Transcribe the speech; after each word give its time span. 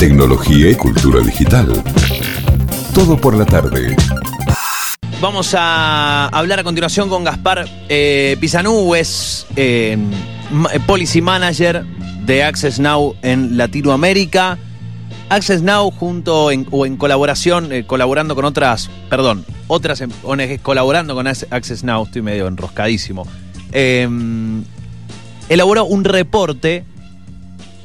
tecnología 0.00 0.70
y 0.70 0.74
cultura 0.76 1.20
digital. 1.20 1.84
Todo 2.94 3.18
por 3.20 3.36
la 3.36 3.44
tarde. 3.44 3.94
Vamos 5.20 5.54
a 5.56 6.26
hablar 6.28 6.60
a 6.60 6.64
continuación 6.64 7.10
con 7.10 7.22
Gaspar 7.22 7.68
eh, 7.90 8.38
Pisanú, 8.40 8.94
es 8.94 9.46
eh, 9.56 9.98
ma- 10.50 10.70
Policy 10.86 11.20
Manager 11.20 11.84
de 12.24 12.42
Access 12.42 12.78
Now 12.80 13.14
en 13.20 13.58
Latinoamérica. 13.58 14.56
Access 15.28 15.60
Now 15.60 15.90
junto 15.90 16.50
en- 16.50 16.66
o 16.70 16.86
en 16.86 16.96
colaboración, 16.96 17.70
eh, 17.70 17.84
colaborando 17.86 18.34
con 18.34 18.46
otras, 18.46 18.88
perdón, 19.10 19.44
otras 19.68 20.00
em- 20.00 20.10
ONGs 20.24 20.62
colaborando 20.62 21.14
con 21.14 21.26
Ac- 21.26 21.46
Access 21.50 21.84
Now, 21.84 22.04
estoy 22.04 22.22
medio 22.22 22.48
enroscadísimo, 22.48 23.26
eh, 23.70 24.08
elaboró 25.50 25.84
un 25.84 26.04
reporte 26.04 26.84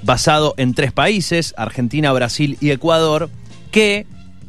basado 0.05 0.53
en 0.57 0.73
tres 0.73 0.91
países, 0.91 1.53
Argentina, 1.57 2.13
Brasil 2.13 2.57
y 2.61 2.69
Ecuador, 2.69 3.29
que 3.71 4.05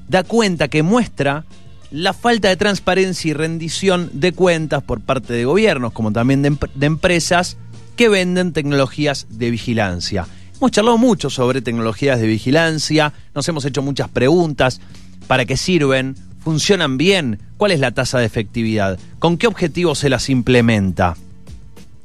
da 0.09 0.23
cuenta, 0.23 0.69
que 0.69 0.83
muestra 0.83 1.45
la 1.91 2.13
falta 2.13 2.49
de 2.49 2.57
transparencia 2.57 3.31
y 3.31 3.35
rendición 3.35 4.11
de 4.13 4.33
cuentas 4.33 4.83
por 4.83 5.01
parte 5.01 5.33
de 5.33 5.45
gobiernos, 5.45 5.93
como 5.93 6.13
también 6.13 6.43
de, 6.43 6.53
empre- 6.53 6.71
de 6.75 6.87
empresas 6.87 7.57
que 7.97 8.09
venden 8.09 8.53
tecnologías 8.53 9.27
de 9.31 9.51
vigilancia. 9.51 10.27
Hemos 10.59 10.71
charlado 10.73 10.99
mucho 10.99 11.31
sobre 11.31 11.63
tecnologías 11.63 12.21
de 12.21 12.27
vigilancia, 12.27 13.13
nos 13.35 13.49
hemos 13.49 13.65
hecho 13.65 13.83
muchas 13.83 14.09
preguntas, 14.09 14.81
¿para 15.27 15.45
qué 15.45 15.57
sirven? 15.57 16.17
¿Funcionan 16.41 16.99
bien? 16.99 17.41
¿Cuál 17.57 17.73
es 17.73 17.81
la 17.81 17.93
tasa 17.93 18.19
de 18.19 18.27
efectividad? 18.27 18.99
¿Con 19.19 19.39
qué 19.39 19.47
objetivo 19.47 19.95
se 19.95 20.11
las 20.11 20.29
implementa? 20.29 21.17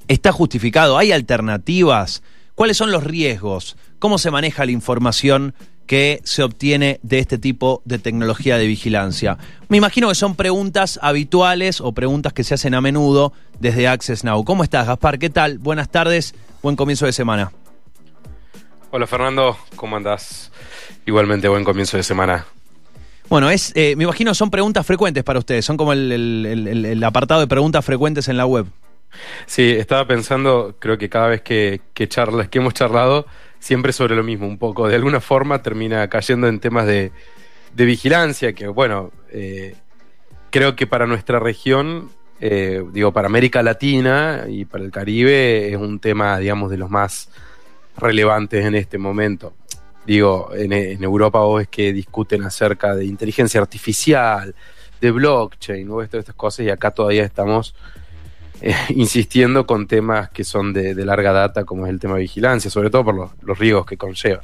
¿Está 0.07 0.31
justificado? 0.31 0.97
¿Hay 0.97 1.11
alternativas? 1.11 2.23
¿Cuáles 2.61 2.77
son 2.77 2.91
los 2.91 3.03
riesgos? 3.03 3.75
¿Cómo 3.97 4.19
se 4.19 4.29
maneja 4.29 4.63
la 4.65 4.71
información 4.71 5.55
que 5.87 6.21
se 6.23 6.43
obtiene 6.43 6.99
de 7.01 7.17
este 7.17 7.39
tipo 7.39 7.81
de 7.85 7.97
tecnología 7.97 8.59
de 8.59 8.67
vigilancia? 8.67 9.39
Me 9.67 9.77
imagino 9.77 10.09
que 10.09 10.13
son 10.13 10.35
preguntas 10.35 10.99
habituales 11.01 11.81
o 11.81 11.91
preguntas 11.93 12.33
que 12.33 12.43
se 12.43 12.53
hacen 12.53 12.75
a 12.75 12.81
menudo 12.81 13.33
desde 13.59 13.87
Access 13.87 14.23
Now. 14.23 14.43
¿Cómo 14.45 14.63
estás, 14.63 14.85
Gaspar? 14.85 15.17
¿Qué 15.17 15.31
tal? 15.31 15.57
Buenas 15.57 15.89
tardes, 15.89 16.35
buen 16.61 16.75
comienzo 16.75 17.07
de 17.07 17.13
semana. 17.13 17.51
Hola 18.91 19.07
Fernando, 19.07 19.57
¿cómo 19.75 19.97
andás? 19.97 20.51
Igualmente 21.07 21.47
buen 21.47 21.63
comienzo 21.63 21.97
de 21.97 22.03
semana. 22.03 22.45
Bueno, 23.27 23.49
es, 23.49 23.71
eh, 23.73 23.95
me 23.95 24.03
imagino 24.03 24.35
son 24.35 24.51
preguntas 24.51 24.85
frecuentes 24.85 25.23
para 25.23 25.39
ustedes, 25.39 25.65
son 25.65 25.77
como 25.77 25.93
el, 25.93 26.11
el- 26.11 26.45
el- 26.45 26.67
el- 26.67 26.85
el 26.85 27.03
apartado 27.03 27.39
de 27.39 27.47
preguntas 27.47 27.83
frecuentes 27.83 28.27
en 28.27 28.37
la 28.37 28.45
web. 28.45 28.67
Sí, 29.45 29.71
estaba 29.71 30.07
pensando, 30.07 30.75
creo 30.79 30.97
que 30.97 31.09
cada 31.09 31.27
vez 31.27 31.41
que, 31.41 31.81
que 31.93 32.09
hemos 32.53 32.73
charlado, 32.73 33.25
siempre 33.61 33.93
sobre 33.93 34.15
lo 34.15 34.23
mismo, 34.23 34.47
un 34.47 34.57
poco. 34.57 34.89
De 34.89 34.95
alguna 34.95 35.21
forma 35.21 35.61
termina 35.61 36.09
cayendo 36.09 36.47
en 36.47 36.59
temas 36.59 36.85
de, 36.85 37.11
vigilancia, 37.73 38.53
que 38.53 38.67
bueno, 38.67 39.11
eh, 39.31 39.75
creo 40.49 40.75
que 40.75 40.87
para 40.87 41.05
nuestra 41.07 41.39
región, 41.39 42.09
eh, 42.41 42.83
digo, 42.91 43.13
para 43.13 43.27
América 43.27 43.63
Latina 43.63 44.45
y 44.49 44.65
para 44.65 44.83
el 44.83 44.91
Caribe, 44.91 45.69
es 45.69 45.77
un 45.77 45.99
tema, 45.99 46.37
digamos, 46.39 46.69
de 46.69 46.77
los 46.77 46.89
más 46.89 47.29
relevantes 47.97 48.65
en 48.65 48.75
este 48.75 48.97
momento. 48.97 49.53
Digo, 50.05 50.49
en, 50.55 51.03
Europa 51.03 51.39
vos 51.39 51.59
ves 51.59 51.67
que 51.67 51.93
discuten 51.93 52.43
acerca 52.43 52.95
de 52.95 53.05
inteligencia 53.05 53.61
artificial, 53.61 54.55
de 54.99 55.11
blockchain, 55.11 55.87
¿no? 55.87 55.93
todas 55.93 56.13
estas 56.13 56.35
cosas, 56.35 56.65
y 56.65 56.69
acá 56.69 56.91
todavía 56.91 57.23
estamos 57.23 57.75
eh, 58.61 58.73
insistiendo 58.95 59.65
con 59.65 59.87
temas 59.87 60.29
que 60.29 60.43
son 60.43 60.73
de, 60.73 60.93
de 60.95 61.05
larga 61.05 61.31
data, 61.31 61.63
como 61.65 61.85
es 61.85 61.91
el 61.91 61.99
tema 61.99 62.15
de 62.15 62.21
vigilancia, 62.21 62.69
sobre 62.71 62.89
todo 62.89 63.03
por 63.05 63.15
los, 63.15 63.31
los 63.41 63.57
riesgos 63.59 63.85
que 63.85 63.97
conlleva. 63.97 64.41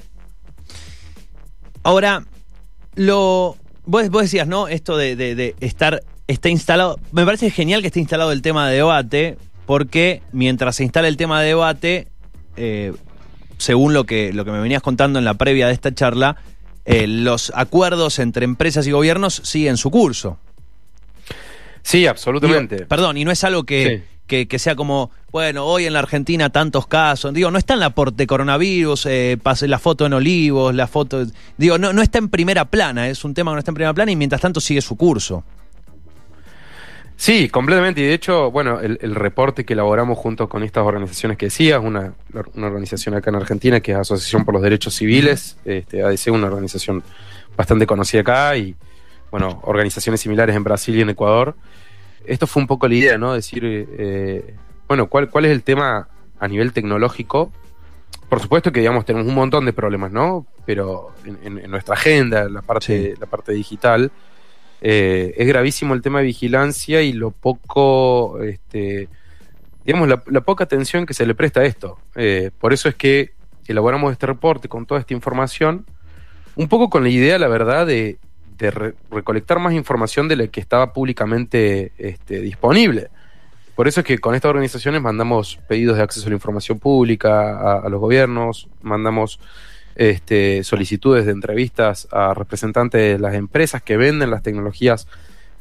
Ahora, 1.84 2.24
lo. 2.96 3.56
Vos, 3.86 4.10
vos 4.10 4.24
decías, 4.24 4.48
¿no? 4.48 4.68
Esto 4.68 4.98
de, 4.98 5.16
de- 5.16 5.36
de 5.36 5.56
estar. 5.62 6.02
Está 6.28 6.50
instalado. 6.50 7.00
Me 7.14 7.24
parece 7.26 7.50
genial 7.52 7.80
que 7.82 7.88
esté 7.88 8.02
instalado 8.02 8.34
el 8.34 8.42
tema 8.42 8.68
de 8.70 8.76
debate, 8.76 9.38
porque 9.66 10.22
mientras 10.34 10.76
se 10.76 10.84
instala 10.84 11.08
el 11.08 11.16
tema 11.16 11.40
de 11.42 11.48
debate, 11.48 12.08
eh, 12.58 12.92
según 13.58 13.94
lo 13.94 14.04
que, 14.04 14.34
lo 14.34 14.44
que 14.44 14.52
me 14.52 14.60
venías 14.60 14.82
contando 14.82 15.20
en 15.20 15.26
la 15.26 15.36
previa 15.36 15.68
de 15.68 15.74
esta 15.74 15.94
charla, 15.96 16.36
eh, 16.84 17.08
los 17.08 17.54
acuerdos 17.56 18.20
entre 18.20 18.44
empresas 18.44 18.86
y 18.88 18.92
gobiernos 18.92 19.36
siguen 19.46 19.78
su 19.78 19.90
curso. 19.90 20.38
Sí, 21.82 22.06
absolutamente. 22.08 22.86
Perdón, 22.86 23.16
y 23.16 23.24
no 23.24 23.32
es 23.32 23.46
algo 23.46 23.64
que, 23.64 24.04
Sí. 24.06 24.17
Que, 24.28 24.60
sea 24.60 24.76
como, 24.76 25.10
bueno, 25.32 25.66
hoy 25.66 25.86
en 25.86 25.94
la 25.94 26.00
Argentina 26.00 26.50
tantos 26.50 26.86
casos. 26.86 27.34
Digo, 27.34 27.50
no 27.50 27.58
está 27.58 27.74
en 27.74 27.80
la 27.80 27.92
porte 27.92 28.28
coronavirus, 28.28 29.06
eh, 29.08 29.40
la 29.62 29.80
foto 29.80 30.06
en 30.06 30.14
Olivos, 30.14 30.76
la 30.76 30.88
foto. 30.88 31.26
Digo, 31.58 31.78
no, 31.78 31.94
no 31.94 32.02
está 32.02 32.18
en 32.20 32.30
primera 32.30 32.66
plana, 32.66 33.08
es 33.08 33.24
un 33.24 33.34
tema 33.34 33.52
que 33.52 33.56
no 33.56 33.60
está 33.60 33.72
en 33.72 33.76
primera 33.76 33.94
plana 33.94 34.12
y 34.12 34.16
mientras 34.16 34.42
tanto 34.42 34.60
sigue 34.60 34.82
su 34.82 34.96
curso. 34.96 35.44
Sí, 37.16 37.50
completamente. 37.50 38.02
Y 38.02 38.06
de 38.06 38.14
hecho, 38.14 38.52
bueno, 38.52 38.80
el, 38.80 39.00
el 39.02 39.16
reporte 39.16 39.66
que 39.66 39.74
elaboramos 39.74 40.18
junto 40.20 40.48
con 40.48 40.62
estas 40.62 40.86
organizaciones 40.86 41.38
que 41.38 41.48
decías, 41.48 41.82
una, 41.84 42.14
una 42.54 42.68
organización 42.68 43.16
acá 43.16 43.32
en 43.32 43.38
Argentina 43.38 43.80
que 43.80 43.94
es 43.94 43.98
Asociación 43.98 44.46
por 44.46 44.54
los 44.54 44.62
Derechos 44.62 44.94
Civiles, 44.94 45.58
este, 45.66 46.04
ADC, 46.04 46.32
una 46.32 46.46
organización 46.46 47.04
bastante 47.58 47.88
conocida 47.88 48.22
acá, 48.22 48.56
y 48.56 48.76
bueno, 49.32 49.62
organizaciones 49.64 50.22
similares 50.22 50.56
en 50.56 50.64
Brasil 50.64 50.96
y 50.96 51.02
en 51.02 51.10
Ecuador. 51.10 51.56
Esto 52.28 52.48
fue 52.48 52.62
un 52.62 52.68
poco 52.68 52.88
la 52.88 52.96
idea, 52.96 53.18
¿no? 53.18 53.34
Decir, 53.34 53.62
eh, 53.66 54.56
bueno, 54.88 55.08
¿cuál, 55.08 55.30
¿cuál 55.30 55.46
es 55.46 55.52
el 55.52 55.64
tema 55.64 56.08
a 56.40 56.48
nivel 56.48 56.74
tecnológico? 56.74 57.52
Por 58.30 58.42
supuesto 58.42 58.72
que, 58.72 58.82
digamos, 58.82 59.06
tenemos 59.06 59.28
un 59.28 59.36
montón 59.36 59.66
de 59.66 59.74
problemas, 59.74 60.12
¿no? 60.12 60.46
Pero 60.66 61.14
en, 61.26 61.38
en- 61.44 61.58
en 61.60 61.72
nuestra 61.72 61.94
agenda, 61.96 62.50
la 62.50 62.62
parte, 62.62 63.16
la 63.20 63.26
parte 63.26 63.54
digital, 63.54 64.12
eh, 64.82 65.34
es 65.38 65.48
gravísimo 65.48 65.94
el 65.94 66.02
tema 66.02 66.20
de 66.20 66.26
vigilancia 66.26 67.02
y 67.02 67.14
lo 67.14 67.32
poco, 67.32 68.42
este, 68.44 69.08
digamos, 69.86 70.08
la, 70.10 70.22
la 70.28 70.42
poca 70.42 70.66
atención 70.66 71.06
que 71.06 71.14
se 71.14 71.26
le 71.26 71.34
presta 71.36 71.62
a 71.62 71.66
esto. 71.66 71.98
Eh, 72.16 72.52
por 72.60 72.74
eso 72.74 72.90
es 72.90 72.96
que 72.96 73.32
elaboramos 73.68 74.12
este 74.12 74.26
reporte 74.28 74.68
con 74.68 74.86
toda 74.86 75.00
esta 75.00 75.14
información, 75.14 75.86
un 76.56 76.68
poco 76.68 76.90
con 76.90 77.04
la 77.04 77.10
idea, 77.10 77.40
la 77.40 77.48
verdad, 77.48 77.86
de, 77.88 78.18
de 78.58 78.72
re- 78.72 78.94
recolectar 79.12 79.60
más 79.60 79.74
información 79.74 80.28
de 80.28 80.36
la 80.36 80.48
que 80.48 80.60
estaba 80.60 80.94
públicamente 80.94 81.92
este, 81.98 82.42
disponible. 82.42 83.10
Por 83.76 83.88
eso 83.88 84.00
es 84.00 84.06
que 84.06 84.18
con 84.18 84.34
estas 84.34 84.50
organizaciones 84.50 85.02
mandamos 85.02 85.60
pedidos 85.68 85.98
de 85.98 86.04
acceso 86.04 86.26
a 86.26 86.30
la 86.30 86.36
información 86.36 86.80
pública 86.80 87.52
a, 87.60 87.80
a 87.86 87.90
los 87.90 88.00
gobiernos, 88.00 88.68
mandamos 88.82 89.40
este, 89.96 90.64
solicitudes 90.64 91.26
de 91.26 91.32
entrevistas 91.32 92.08
a 92.12 92.34
representantes 92.34 93.00
de 93.14 93.20
las 93.20 93.36
empresas 93.36 93.82
que 93.84 93.98
venden 93.98 94.32
las 94.32 94.42
tecnologías 94.44 95.08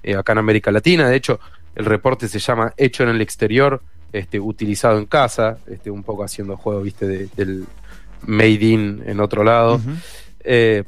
eh, 0.02 0.16
acá 0.16 0.32
en 0.32 0.38
América 0.38 0.70
Latina. 0.70 1.08
De 1.08 1.16
hecho, 1.16 1.40
el 1.74 1.84
reporte 1.84 2.28
se 2.28 2.38
llama 2.38 2.72
Hecho 2.78 3.02
en 3.02 3.10
el 3.10 3.20
exterior, 3.20 3.82
este, 4.12 4.40
utilizado 4.40 4.98
en 4.98 5.04
casa, 5.06 5.58
este, 5.66 5.90
un 5.90 6.02
poco 6.02 6.24
haciendo 6.24 6.56
juego, 6.56 6.80
viste, 6.82 7.06
de- 7.06 7.28
del 7.36 7.64
made 8.26 8.64
in 8.64 9.02
en 9.06 9.20
otro 9.20 9.44
lado. 9.44 9.78
Eh, 10.40 10.84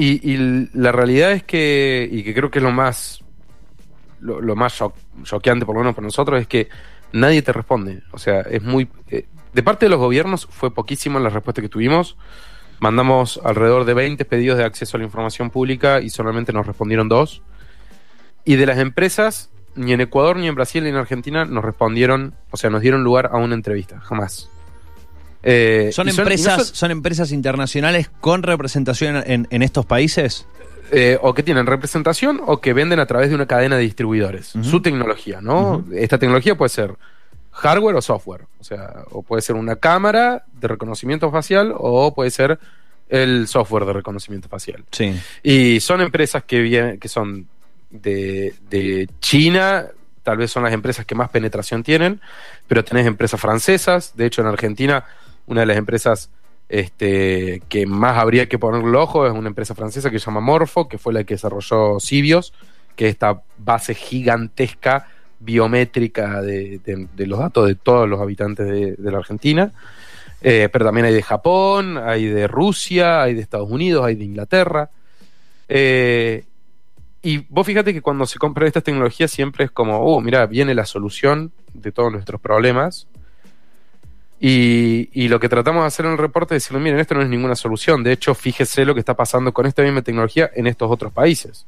y, 0.00 0.32
y 0.32 0.68
la 0.72 0.92
realidad 0.92 1.32
es 1.32 1.42
que, 1.42 2.08
y 2.10 2.22
que 2.22 2.32
creo 2.32 2.50
que 2.50 2.58
es 2.58 2.62
lo 2.62 2.70
más, 2.70 3.22
lo, 4.20 4.40
lo 4.40 4.56
más 4.56 4.82
choqueante, 5.24 5.66
por 5.66 5.74
lo 5.74 5.82
menos 5.82 5.94
para 5.94 6.06
nosotros, 6.06 6.40
es 6.40 6.46
que 6.46 6.68
nadie 7.12 7.42
te 7.42 7.52
responde. 7.52 8.02
O 8.12 8.18
sea, 8.18 8.40
es 8.40 8.62
muy... 8.62 8.88
eh, 9.10 9.26
de 9.52 9.62
parte 9.62 9.84
de 9.84 9.90
los 9.90 9.98
gobiernos 9.98 10.46
fue 10.46 10.72
poquísima 10.72 11.20
la 11.20 11.28
respuesta 11.28 11.60
que 11.60 11.68
tuvimos. 11.68 12.16
Mandamos 12.78 13.40
alrededor 13.44 13.84
de 13.84 13.92
20 13.92 14.24
pedidos 14.24 14.56
de 14.56 14.64
acceso 14.64 14.96
a 14.96 15.00
la 15.00 15.04
información 15.04 15.50
pública 15.50 16.00
y 16.00 16.08
solamente 16.08 16.54
nos 16.54 16.66
respondieron 16.66 17.10
dos. 17.10 17.42
Y 18.46 18.56
de 18.56 18.64
las 18.64 18.78
empresas, 18.78 19.50
ni 19.74 19.92
en 19.92 20.00
Ecuador, 20.00 20.38
ni 20.38 20.48
en 20.48 20.54
Brasil, 20.54 20.82
ni 20.82 20.88
en 20.88 20.96
Argentina 20.96 21.44
nos 21.44 21.62
respondieron, 21.62 22.32
o 22.50 22.56
sea, 22.56 22.70
nos 22.70 22.80
dieron 22.80 23.04
lugar 23.04 23.28
a 23.32 23.36
una 23.36 23.54
entrevista, 23.54 24.00
jamás. 24.00 24.48
Eh, 25.42 25.90
¿Son 25.92 26.06
no 26.06 26.12
empresas, 26.12 26.66
son- 26.66 26.74
¿Son 26.76 26.90
empresas 26.90 27.32
internacionales 27.32 28.10
con 28.20 28.42
representación 28.42 29.22
en, 29.26 29.46
en 29.50 29.62
estos 29.62 29.86
países? 29.86 30.46
eh, 30.92 31.16
o 31.22 31.32
que 31.34 31.44
tienen 31.44 31.66
representación 31.66 32.40
o 32.44 32.60
que 32.60 32.72
venden 32.72 32.98
a 32.98 33.06
través 33.06 33.28
de 33.28 33.36
una 33.36 33.46
cadena 33.46 33.76
de 33.76 33.82
distribuidores 33.82 34.54
su 34.62 34.82
tecnología, 34.82 35.40
¿no? 35.40 35.84
Esta 35.94 36.18
tecnología 36.18 36.56
puede 36.56 36.68
ser 36.70 36.96
hardware 37.52 37.94
o 37.94 38.02
software, 38.02 38.46
o 38.58 38.64
sea, 38.64 39.04
o 39.12 39.22
puede 39.22 39.40
ser 39.40 39.54
una 39.54 39.76
cámara 39.76 40.44
de 40.52 40.66
reconocimiento 40.66 41.30
facial 41.30 41.72
o 41.76 42.12
puede 42.12 42.30
ser 42.32 42.58
el 43.08 43.46
software 43.46 43.84
de 43.84 43.92
reconocimiento 43.92 44.48
facial. 44.48 44.84
Sí. 44.90 45.14
Y 45.44 45.78
son 45.78 46.00
empresas 46.00 46.42
que, 46.42 46.58
vienen, 46.60 46.98
que 46.98 47.08
son 47.08 47.46
de, 47.90 48.54
de 48.68 49.08
China, 49.20 49.86
tal 50.24 50.38
vez 50.38 50.50
son 50.50 50.64
las 50.64 50.72
empresas 50.72 51.06
que 51.06 51.14
más 51.14 51.28
penetración 51.30 51.84
tienen, 51.84 52.20
pero 52.66 52.82
tenés 52.84 53.06
empresas 53.06 53.40
francesas, 53.40 54.12
de 54.16 54.26
hecho 54.26 54.40
en 54.42 54.48
Argentina 54.48 55.04
una 55.50 55.60
de 55.60 55.66
las 55.66 55.76
empresas 55.76 56.30
este, 56.68 57.62
que 57.68 57.84
más 57.84 58.16
habría 58.16 58.48
que 58.48 58.58
ponerle 58.58 58.96
ojo 58.96 59.26
es 59.26 59.32
una 59.32 59.48
empresa 59.48 59.74
francesa 59.74 60.10
que 60.10 60.20
se 60.20 60.26
llama 60.26 60.40
Morpho, 60.40 60.88
que 60.88 60.98
fue 60.98 61.12
la 61.12 61.24
que 61.24 61.34
desarrolló 61.34 61.98
Sibios, 61.98 62.54
que 62.94 63.06
es 63.06 63.10
esta 63.12 63.42
base 63.58 63.94
gigantesca 63.94 65.08
biométrica 65.40 66.40
de, 66.40 67.08
los 67.16 67.38
datos 67.40 67.66
de 67.66 67.74
todos 67.74 68.08
los 68.08 68.20
habitantes 68.20 68.66
de, 68.66 69.10
la 69.10 69.18
Argentina. 69.18 69.72
Eh, 70.42 70.68
pero 70.72 70.84
también 70.84 71.06
hay 71.06 71.12
de 71.12 71.22
Japón, 71.22 71.98
hay 71.98 72.26
de 72.26 72.46
Rusia, 72.46 73.22
hay 73.22 73.34
de 73.34 73.40
Estados 73.40 73.70
Unidos, 73.70 74.06
hay 74.06 74.14
de 74.14 74.24
Inglaterra. 74.24 74.90
Eh, 75.68 76.44
y 77.22 77.38
vos 77.48 77.66
fíjate 77.66 77.92
que 77.92 78.00
cuando 78.00 78.26
se 78.26 78.38
compra 78.38 78.66
esta 78.66 78.80
tecnología 78.80 79.26
siempre 79.26 79.64
es 79.64 79.70
como, 79.70 79.98
oh, 79.98 80.20
mira, 80.20 80.46
viene 80.46 80.74
la 80.74 80.86
solución 80.86 81.52
de 81.74 81.90
todos 81.90 82.12
nuestros 82.12 82.40
problemas. 82.40 83.08
Y, 84.42 85.10
y, 85.12 85.28
lo 85.28 85.38
que 85.38 85.50
tratamos 85.50 85.82
de 85.82 85.86
hacer 85.88 86.06
en 86.06 86.12
el 86.12 86.18
reporte 86.18 86.56
es 86.56 86.62
decirle, 86.62 86.82
miren, 86.82 86.98
esto 86.98 87.14
no 87.14 87.20
es 87.20 87.28
ninguna 87.28 87.54
solución. 87.54 88.02
De 88.02 88.12
hecho, 88.12 88.34
fíjese 88.34 88.86
lo 88.86 88.94
que 88.94 89.00
está 89.00 89.14
pasando 89.14 89.52
con 89.52 89.66
esta 89.66 89.82
misma 89.82 90.00
tecnología 90.00 90.50
en 90.54 90.66
estos 90.66 90.90
otros 90.90 91.12
países. 91.12 91.66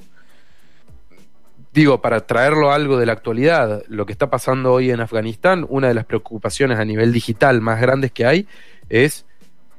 Digo, 1.74 2.00
para 2.00 2.26
traerlo 2.26 2.70
a 2.70 2.74
algo 2.74 2.96
de 2.96 3.06
la 3.06 3.12
actualidad, 3.12 3.82
lo 3.88 4.06
que 4.06 4.12
está 4.12 4.30
pasando 4.30 4.72
hoy 4.72 4.90
en 4.90 5.00
Afganistán, 5.00 5.66
una 5.68 5.88
de 5.88 5.94
las 5.94 6.06
preocupaciones 6.06 6.78
a 6.78 6.84
nivel 6.84 7.12
digital 7.12 7.60
más 7.60 7.80
grandes 7.80 8.10
que 8.10 8.24
hay 8.24 8.46
es 8.88 9.26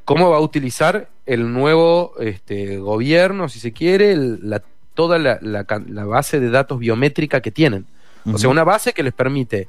cómo 0.05 0.29
va 0.29 0.37
a 0.37 0.41
utilizar 0.41 1.09
el 1.25 1.51
nuevo 1.51 2.13
este, 2.19 2.77
gobierno, 2.77 3.49
si 3.49 3.59
se 3.59 3.73
quiere, 3.73 4.11
el, 4.11 4.39
la 4.41 4.61
toda 4.93 5.17
la, 5.17 5.63
base 6.05 6.39
de 6.39 6.49
datos 6.49 6.79
biométrica 6.79 7.41
que 7.41 7.51
tienen. 7.51 7.85
O 8.31 8.37
sea, 8.37 8.49
una 8.49 8.63
base 8.63 8.93
que 8.93 9.03
les 9.03 9.13
permite 9.13 9.67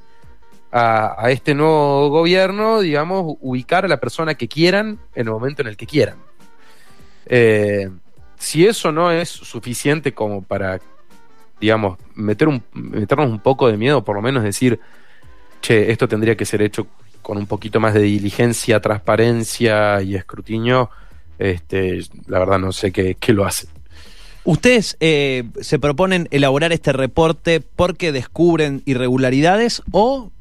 a, 0.77 1.31
este 1.31 1.55
nuevo 1.55 2.09
gobierno, 2.09 2.81
digamos, 2.81 3.37
ubicar 3.41 3.85
a 3.85 3.89
la 3.89 4.01
persona 4.01 4.35
que 4.35 4.49
quieran 4.49 4.99
en 5.15 5.29
el 5.29 5.33
momento 5.33 5.63
en 5.63 5.69
el 5.69 5.77
que 5.77 5.87
quieran. 5.87 6.17
Eh, 7.27 7.89
si 8.37 8.67
eso 8.67 8.91
no 8.91 9.13
es 9.13 9.29
suficiente 9.29 10.13
como 10.13 10.43
para, 10.43 10.81
digamos, 11.61 11.99
meter 12.17 12.49
un, 12.49 12.61
meternos 12.73 13.31
un 13.31 13.39
poco 13.39 13.69
de 13.69 13.77
miedo, 13.77 14.05
por 14.05 14.17
lo 14.17 14.23
menos 14.23 14.43
decir, 14.43 14.81
che, 15.61 15.93
esto 15.93 16.09
tendría 16.09 16.37
que 16.37 16.45
ser 16.45 16.61
hecho 16.61 16.89
con 17.23 17.39
un 17.39 17.47
poquito 17.47 17.79
más 17.79 17.95
de 17.95 18.01
diligencia, 18.01 18.81
transparencia 18.81 20.03
y 20.03 20.17
escrutinio, 20.17 20.91
este, 21.39 22.01
la 22.27 22.41
verdad 22.41 22.59
no 22.59 22.73
sé 22.73 22.91
qué, 22.91 23.17
lo 23.29 23.47
hace. 23.47 23.69
¿Ustedes 24.43 24.97
eh, 24.99 25.45
se 25.61 25.79
proponen 25.79 26.27
elaborar 26.33 26.73
este 26.73 26.93
reporte 26.93 27.61
porque 27.61 28.11
descubren 28.11 28.83
irregularidades 28.85 29.83
o 29.93 30.33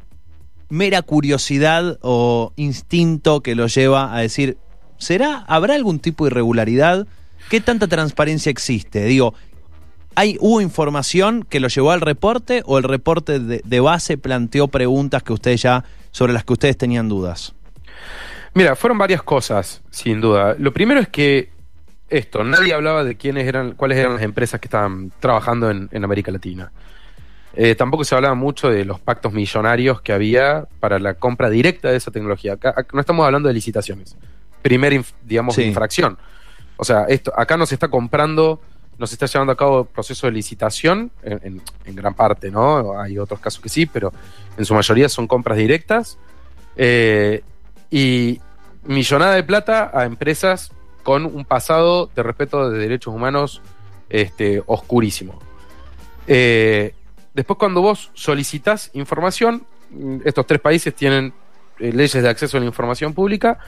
mera 0.73 1.01
curiosidad 1.03 1.99
o 2.01 2.51
instinto 2.55 3.41
que 3.41 3.55
los 3.55 3.75
lleva 3.75 4.15
a 4.15 4.21
decir, 4.21 4.57
¿será, 4.97 5.45
habrá 5.47 5.75
algún 5.75 5.99
tipo 5.99 6.25
de 6.25 6.31
irregularidad? 6.31 7.07
¿Qué 7.49 7.61
tanta 7.61 7.87
transparencia 7.87 8.49
existe? 8.49 9.03
Digo, 9.05 9.35
¿hay, 10.15 10.37
¿hubo 10.39 10.61
información 10.61 11.45
que 11.47 11.59
lo 11.59 11.67
llevó 11.67 11.91
al 11.91 12.01
reporte 12.01 12.63
o 12.65 12.79
el 12.79 12.83
reporte 12.83 13.39
de, 13.39 13.61
de 13.63 13.79
base 13.79 14.17
planteó 14.17 14.67
preguntas 14.67 15.21
que 15.21 15.33
ustedes 15.33 15.61
ya, 15.61 15.85
sobre 16.11 16.33
las 16.33 16.43
que 16.43 16.53
ustedes 16.53 16.75
tenían 16.75 17.07
dudas? 17.07 17.53
Mira, 18.55 18.75
fueron 18.75 18.97
varias 18.97 19.21
cosas, 19.21 19.83
sin 19.91 20.21
duda. 20.21 20.55
Lo 20.57 20.73
primero 20.73 20.99
es 20.99 21.07
que 21.07 21.53
esto, 22.09 22.43
nadie 22.43 22.73
hablaba 22.73 23.03
de 23.03 23.15
quiénes 23.15 23.47
eran, 23.47 23.73
cuáles 23.73 23.97
eran 23.97 24.13
las 24.13 24.23
empresas 24.23 24.59
que 24.59 24.67
estaban 24.67 25.11
trabajando 25.19 25.71
en, 25.71 26.03
América 26.03 26.31
Latina. 26.31 26.71
Eh, 27.55 27.75
tampoco 27.75 28.03
se 28.03 28.15
hablaba 28.15 28.33
mucho 28.33 28.69
de 28.69 28.83
los 28.83 28.99
pactos 28.99 29.31
millonarios 29.31 30.01
que 30.01 30.11
había 30.11 30.67
para 30.79 30.97
la 30.99 31.13
compra 31.15 31.49
directa 31.49 31.91
de 31.91 31.97
esa 31.97 32.11
tecnología. 32.11 32.53
Acá, 32.53 32.85
no 32.91 32.99
estamos 32.99 33.25
hablando 33.25 33.47
de 33.47 33.53
licitaciones. 33.53 34.15
Primera, 34.61 35.01
digamos, 35.23 35.57
infracción. 35.59 36.17
O 36.77 36.83
sea, 36.83 37.03
esto, 37.03 37.31
acá 37.35 37.57
no 37.57 37.65
se 37.65 37.75
está 37.75 37.89
comprando, 37.89 38.59
no 38.97 39.05
se 39.05 39.15
está 39.15 39.27
llevando 39.27 39.53
a 39.53 39.57
cabo 39.57 39.85
proceso 39.85 40.25
de 40.25 40.33
licitación, 40.33 41.11
en, 41.21 41.61
gran 41.95 42.15
parte, 42.15 42.49
¿no? 42.49 42.99
Hay 42.99 43.19
otros 43.19 43.39
casos 43.39 43.61
que 43.61 43.69
sí, 43.69 43.85
pero 43.85 44.11
en 44.57 44.65
su 44.65 44.73
mayoría 44.73 45.07
son 45.09 45.27
compras 45.27 45.57
directas. 45.57 46.17
Eh, 46.75 47.43
y 47.91 48.41
millonada 48.85 49.35
de 49.35 49.43
plata 49.43 49.91
a 49.93 50.05
empresas 50.05 50.71
con 51.03 51.25
un 51.25 51.45
pasado 51.45 52.09
de 52.15 52.23
respeto 52.23 52.69
de 52.69 52.79
derechos 52.79 53.13
humanos 53.13 53.61
este, 54.09 54.63
oscurísimo. 54.65 55.39
Eh, 56.27 56.93
después 57.33 57.57
cuando 57.57 57.81
vos 57.81 58.11
solicitas 58.13 58.91
información, 58.93 59.65
mm, 59.91 60.17
estos 60.25 60.45
tres 60.47 60.61
países 60.61 60.93
tienen 60.93 61.33
eh, 61.79 61.91
leyes 61.91 62.21
de 62.21 62.29
acceso 62.29 62.57
a 62.57 62.59
la 62.59 62.65
información 62.65 63.13
pública, 63.13 63.59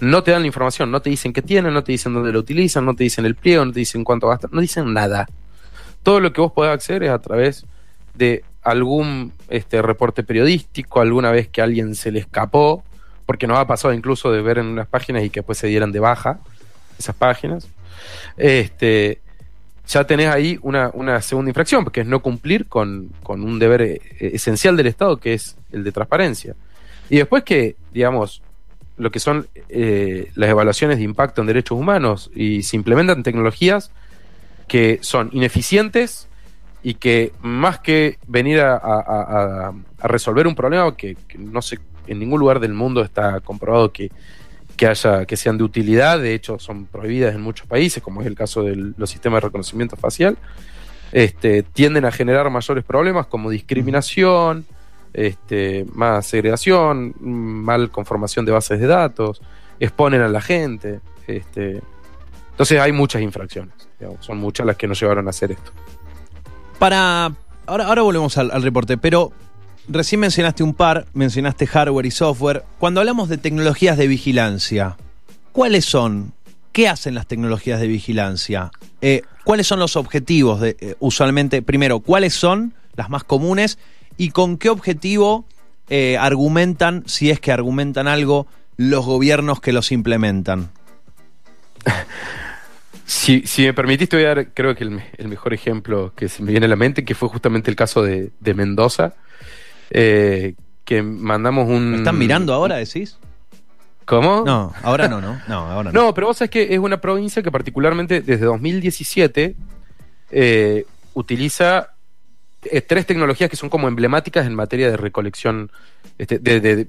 no 0.00 0.22
te 0.22 0.30
dan 0.30 0.42
la 0.42 0.46
información, 0.46 0.90
no 0.90 1.02
te 1.02 1.10
dicen 1.10 1.32
qué 1.32 1.42
tienen, 1.42 1.74
no 1.74 1.82
te 1.82 1.92
dicen 1.92 2.14
dónde 2.14 2.32
lo 2.32 2.38
utilizan, 2.38 2.84
no 2.84 2.94
te 2.94 3.04
dicen 3.04 3.24
el 3.24 3.34
pliego, 3.34 3.64
no 3.64 3.72
te 3.72 3.80
dicen 3.80 4.04
cuánto 4.04 4.28
gastan, 4.28 4.50
no 4.52 4.60
dicen 4.60 4.92
nada. 4.92 5.26
Todo 6.02 6.20
lo 6.20 6.32
que 6.32 6.40
vos 6.40 6.52
podés 6.52 6.72
acceder 6.72 7.02
es 7.02 7.10
a 7.10 7.18
través 7.18 7.66
de 8.14 8.44
algún 8.62 9.32
este, 9.48 9.82
reporte 9.82 10.22
periodístico, 10.22 11.00
alguna 11.00 11.30
vez 11.30 11.48
que 11.48 11.62
alguien 11.62 11.94
se 11.94 12.12
le 12.12 12.20
escapó, 12.20 12.84
porque 13.26 13.46
nos 13.46 13.58
ha 13.58 13.66
pasado 13.66 13.92
incluso 13.92 14.30
de 14.30 14.40
ver 14.40 14.58
en 14.58 14.66
unas 14.66 14.86
páginas 14.86 15.24
y 15.24 15.30
que 15.30 15.40
después 15.40 15.58
se 15.58 15.66
dieran 15.66 15.90
de 15.90 16.00
baja 16.00 16.38
esas 16.98 17.14
páginas, 17.14 17.68
este, 18.36 19.20
ya 19.88 20.04
tenés 20.04 20.28
ahí 20.28 20.58
una, 20.62 21.22
segunda 21.22 21.50
infracción, 21.50 21.82
porque 21.82 22.02
es 22.02 22.06
no 22.06 22.20
cumplir 22.20 22.66
con, 22.66 23.10
un 23.26 23.58
deber 23.58 23.82
eh, 23.82 24.00
esencial 24.20 24.76
del 24.76 24.86
Estado, 24.86 25.16
que 25.16 25.32
es 25.32 25.56
el 25.72 25.82
de 25.82 25.92
transparencia. 25.92 26.54
Y 27.08 27.16
después 27.16 27.42
que, 27.42 27.76
digamos, 27.92 28.42
lo 28.98 29.10
que 29.10 29.18
son 29.18 29.48
eh, 29.70 30.30
las 30.34 30.50
evaluaciones 30.50 30.98
de 30.98 31.04
impacto 31.04 31.40
en 31.40 31.46
derechos 31.46 31.78
humanos 31.78 32.30
y 32.34 32.62
se 32.64 32.76
implementan 32.76 33.22
tecnologías 33.22 33.90
que 34.66 34.98
son 35.00 35.30
ineficientes 35.32 36.28
y 36.82 36.94
que 36.94 37.32
más 37.40 37.78
que 37.78 38.18
venir 38.26 38.60
a, 38.60 39.72
resolver 40.00 40.46
un 40.46 40.54
problema 40.54 40.94
que, 40.96 41.16
que, 41.26 41.38
no 41.38 41.62
sé, 41.62 41.78
en 42.06 42.18
ningún 42.18 42.40
lugar 42.40 42.60
del 42.60 42.74
mundo 42.74 43.02
está 43.02 43.40
comprobado 43.40 43.90
que 43.90 44.10
que 44.78 44.86
haya 44.86 45.26
que 45.26 45.36
sean 45.36 45.58
de 45.58 45.64
utilidad, 45.64 46.20
de 46.20 46.34
hecho 46.34 46.58
son 46.60 46.86
prohibidas 46.86 47.34
en 47.34 47.42
muchos 47.42 47.66
países, 47.66 48.00
como 48.00 48.20
es 48.22 48.28
el 48.28 48.36
caso 48.36 48.62
de 48.62 48.76
los 48.96 49.10
sistemas 49.10 49.38
de 49.42 49.48
reconocimiento 49.48 49.96
facial, 49.96 50.38
este, 51.10 51.64
tienden 51.64 52.04
a 52.04 52.12
generar 52.12 52.48
mayores 52.48 52.84
problemas 52.84 53.26
como 53.26 53.50
discriminación, 53.50 54.66
este, 55.12 55.84
más 55.92 56.26
segregación, 56.26 57.12
mal 57.20 57.90
conformación 57.90 58.46
de 58.46 58.52
bases 58.52 58.78
de 58.78 58.86
datos, 58.86 59.42
exponen 59.80 60.20
a 60.20 60.28
la 60.28 60.40
gente. 60.40 61.00
Este, 61.26 61.82
entonces 62.52 62.80
hay 62.80 62.92
muchas 62.92 63.20
infracciones, 63.20 63.74
son 64.20 64.38
muchas 64.38 64.64
las 64.64 64.76
que 64.76 64.86
nos 64.86 65.00
llevaron 65.00 65.26
a 65.26 65.30
hacer 65.30 65.50
esto. 65.50 65.72
Para. 66.78 67.32
Ahora, 67.66 67.86
ahora 67.86 68.02
volvemos 68.02 68.38
al 68.38 68.62
reporte, 68.62 68.96
pero 68.96 69.32
Recién 69.90 70.20
mencionaste 70.20 70.62
un 70.62 70.74
par, 70.74 71.06
mencionaste 71.14 71.66
hardware 71.66 72.04
y 72.04 72.10
software. 72.10 72.62
Cuando 72.78 73.00
hablamos 73.00 73.30
de 73.30 73.38
tecnologías 73.38 73.96
de 73.96 74.06
vigilancia, 74.06 74.98
¿cuáles 75.52 75.86
son? 75.86 76.34
¿Qué 76.72 76.88
hacen 76.88 77.14
las 77.14 77.26
tecnologías 77.26 77.80
de 77.80 77.86
vigilancia? 77.86 78.70
Eh, 79.00 79.22
¿Cuáles 79.44 79.66
son 79.66 79.78
los 79.78 79.96
objetivos 79.96 80.60
de, 80.60 80.76
eh, 80.78 80.94
usualmente? 80.98 81.62
Primero, 81.62 82.00
¿cuáles 82.00 82.34
son 82.34 82.74
las 82.96 83.08
más 83.08 83.24
comunes? 83.24 83.78
¿Y 84.18 84.28
con 84.28 84.58
qué 84.58 84.68
objetivo 84.68 85.46
eh, 85.88 86.18
argumentan, 86.20 87.04
si 87.06 87.30
es 87.30 87.40
que 87.40 87.50
argumentan 87.50 88.08
algo, 88.08 88.46
los 88.76 89.06
gobiernos 89.06 89.62
que 89.62 89.72
los 89.72 89.90
implementan? 89.90 90.70
Si, 93.06 93.42
me 93.56 93.72
permitiste, 93.72 94.16
voy 94.16 94.26
a 94.26 94.34
dar, 94.34 94.48
creo 94.52 94.74
que 94.74 94.84
el, 94.84 95.00
mejor 95.28 95.54
ejemplo 95.54 96.12
que 96.14 96.28
se 96.28 96.42
me 96.42 96.50
viene 96.50 96.66
a 96.66 96.68
la 96.68 96.76
mente, 96.76 97.06
que 97.06 97.14
fue 97.14 97.30
justamente 97.30 97.70
el 97.70 97.76
caso 97.76 98.02
de 98.02 98.30
Mendoza, 98.54 99.14
eh, 99.90 100.54
que 100.84 101.02
mandamos 101.02 101.68
un... 101.68 101.90
¿Me 101.90 101.96
están 101.98 102.18
mirando 102.18 102.52
ahora, 102.52 102.76
decís? 102.76 103.18
¿Cómo? 104.04 104.42
No, 104.44 104.72
ahora 104.82 105.06
no, 105.06 105.20
¿no? 105.20 105.40
No, 105.48 105.56
ahora 105.70 105.92
no. 105.92 106.00
No, 106.06 106.14
pero 106.14 106.28
vos 106.28 106.38
sabés 106.38 106.50
que 106.50 106.74
es 106.74 106.78
una 106.78 107.00
provincia 107.00 107.42
que 107.42 107.52
particularmente 107.52 108.22
desde 108.22 108.46
2017 108.46 109.54
eh, 110.30 110.86
utiliza 111.12 111.90
eh, 112.62 112.80
tres 112.80 113.04
tecnologías 113.04 113.50
que 113.50 113.56
son 113.56 113.68
como 113.68 113.86
emblemáticas 113.86 114.46
en 114.46 114.54
materia 114.54 114.90
de 114.90 114.96
recolección, 114.96 115.70
este, 116.16 116.38
de, 116.38 116.86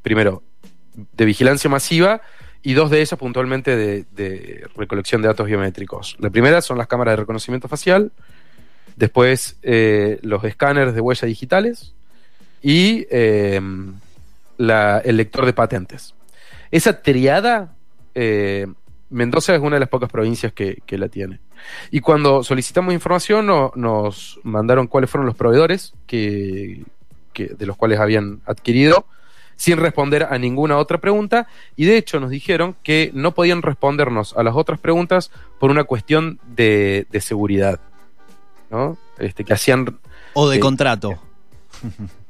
primero, 0.00 0.42
de 0.94 1.24
vigilancia 1.26 1.68
masiva 1.68 2.22
y 2.62 2.72
dos 2.72 2.90
de 2.90 3.02
ellas 3.02 3.18
puntualmente 3.18 3.76
de, 3.76 4.06
de, 4.12 4.66
recolección 4.74 5.20
de 5.20 5.28
datos 5.28 5.46
biométricos. 5.46 6.16
La 6.18 6.30
primera 6.30 6.62
son 6.62 6.78
las 6.78 6.86
cámaras 6.86 7.12
de 7.12 7.16
reconocimiento 7.16 7.68
facial, 7.68 8.10
después 8.96 9.58
los 10.22 10.44
escáneres 10.44 10.94
de 10.94 11.00
huellas 11.00 11.26
digitales 11.26 11.94
y 12.62 13.06
em, 13.10 13.94
el 14.58 15.16
lector 15.16 15.44
de 15.44 15.52
patentes. 15.52 16.14
Esa 16.70 17.02
triada, 17.02 17.74
eh, 18.14 18.66
Mendoza 19.10 19.54
es 19.54 19.60
una 19.60 19.76
de 19.76 19.80
las 19.80 19.88
pocas 19.88 20.10
provincias 20.10 20.52
que, 20.52 20.80
la 20.88 21.08
tiene. 21.08 21.40
Y 21.90 22.00
cuando 22.00 22.42
solicitamos 22.42 22.94
información 22.94 23.46
nos 23.46 24.40
mandaron 24.42 24.86
cuáles 24.86 25.10
fueron 25.10 25.26
los 25.26 25.36
proveedores 25.36 25.92
que, 26.06 26.84
de 27.34 27.66
los 27.66 27.76
cuales 27.76 28.00
habían 28.00 28.40
adquirido 28.46 29.06
sin 29.56 29.76
responder 29.76 30.26
a 30.30 30.38
ninguna 30.38 30.78
otra 30.78 30.98
pregunta 30.98 31.46
y 31.76 31.84
de 31.84 31.96
hecho 31.96 32.18
nos 32.18 32.30
dijeron 32.30 32.74
que 32.82 33.10
no 33.14 33.32
podían 33.32 33.62
respondernos 33.62 34.34
a 34.36 34.42
las 34.42 34.56
otras 34.56 34.80
preguntas 34.80 35.30
por 35.60 35.70
una 35.70 35.84
cuestión 35.84 36.40
de, 36.46 37.06
seguridad, 37.20 37.78
¿no? 38.70 38.96
Este, 39.18 39.44
que 39.44 39.52
hacían... 39.52 39.98
O 40.32 40.48
de 40.48 40.56
eh, 40.56 40.60
contrato. 40.60 41.20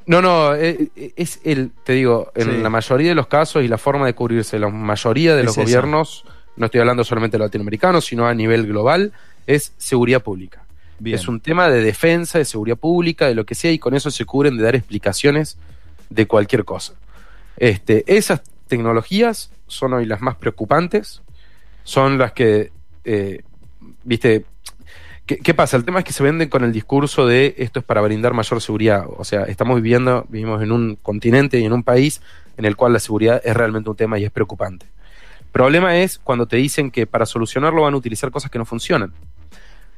No, 0.07 0.21
no, 0.23 0.55
eh, 0.55 0.89
eh, 0.97 1.13
es 1.17 1.41
el, 1.45 1.71
te 1.85 1.93
digo, 1.93 2.33
en 2.35 2.51
Sí. 2.51 2.57
la 2.63 2.71
mayoría 2.71 3.11
de 3.11 3.15
los 3.15 3.27
casos 3.27 3.63
y 3.65 3.69
la 3.69 3.79
forma 3.79 4.07
de 4.07 4.15
cubrirse 4.15 4.59
la 4.59 4.69
mayoría 4.69 5.37
de 5.37 5.45
los 5.45 5.57
gobiernos, 5.57 6.25
no 6.57 6.67
estoy 6.67 6.81
hablando 6.81 7.05
solamente 7.05 7.39
de 7.39 7.45
latinoamericanos, 7.45 8.05
sino 8.05 8.27
a 8.27 8.35
nivel 8.35 8.67
global, 8.67 9.13
es 9.47 9.73
seguridad 9.77 10.23
pública. 10.23 10.65
Bien. 10.99 11.17
Es 11.17 11.27
un 11.29 11.41
tema 11.41 11.69
de 11.69 11.83
defensa, 11.83 12.39
de 12.39 12.45
seguridad 12.45 12.77
pública, 12.77 13.27
de 13.27 13.35
lo 13.35 13.45
que 13.45 13.55
sea, 13.55 13.73
y 13.73 13.79
con 13.79 13.95
eso 13.95 14.11
se 14.11 14.25
cubren 14.25 14.57
de 14.57 14.63
dar 14.63 14.75
explicaciones 14.77 15.59
de 16.11 16.27
cualquier 16.27 16.65
cosa. 16.65 16.95
Este, 17.57 18.05
esas 18.07 18.43
tecnologías 18.69 19.51
son 19.67 19.95
hoy 19.95 20.07
las 20.07 20.21
más 20.21 20.37
preocupantes, 20.37 21.23
son 21.85 22.19
las 22.19 22.33
que, 22.33 22.71
eh, 23.05 23.43
viste, 24.05 24.45
¿qué, 25.27 25.39
qué 25.39 25.55
pasa? 25.55 25.77
El 25.77 25.85
tema 25.85 26.01
es 26.01 26.05
que 26.05 26.13
se 26.13 26.23
venden 26.23 26.49
con 26.49 26.65
el 26.65 26.73
discurso 26.73 27.27
de 27.27 27.55
esto 27.59 27.81
es 27.81 27.85
para 27.85 28.01
brindar 28.01 28.35
mayor 28.35 28.61
seguridad. 28.61 29.07
O 29.17 29.25
sea, 29.25 29.43
estamos 29.45 29.77
viviendo, 29.77 30.27
vivimos 30.29 30.63
en 30.63 30.73
un 30.73 30.97
continente 30.97 31.59
y 31.59 31.65
en 31.65 31.73
un 31.73 31.83
país 31.83 32.21
en 32.57 32.65
el 32.65 32.77
cual 32.77 32.93
la 32.93 32.99
seguridad 32.99 33.41
es 33.45 33.57
realmente 33.57 33.91
un 33.91 33.97
tema 33.97 34.19
y 34.19 34.25
es 34.25 34.31
preocupante. 34.31 34.87
El 35.41 35.47
problema 35.53 35.99
es 35.99 36.19
cuando 36.19 36.47
te 36.47 36.57
dicen 36.57 36.91
que 36.91 37.07
para 37.07 37.27
solucionarlo 37.27 37.83
van 37.83 37.95
a 37.95 37.97
utilizar 37.97 38.31
cosas 38.31 38.51
que 38.51 38.59
no 38.59 38.65
funcionan. 38.65 39.13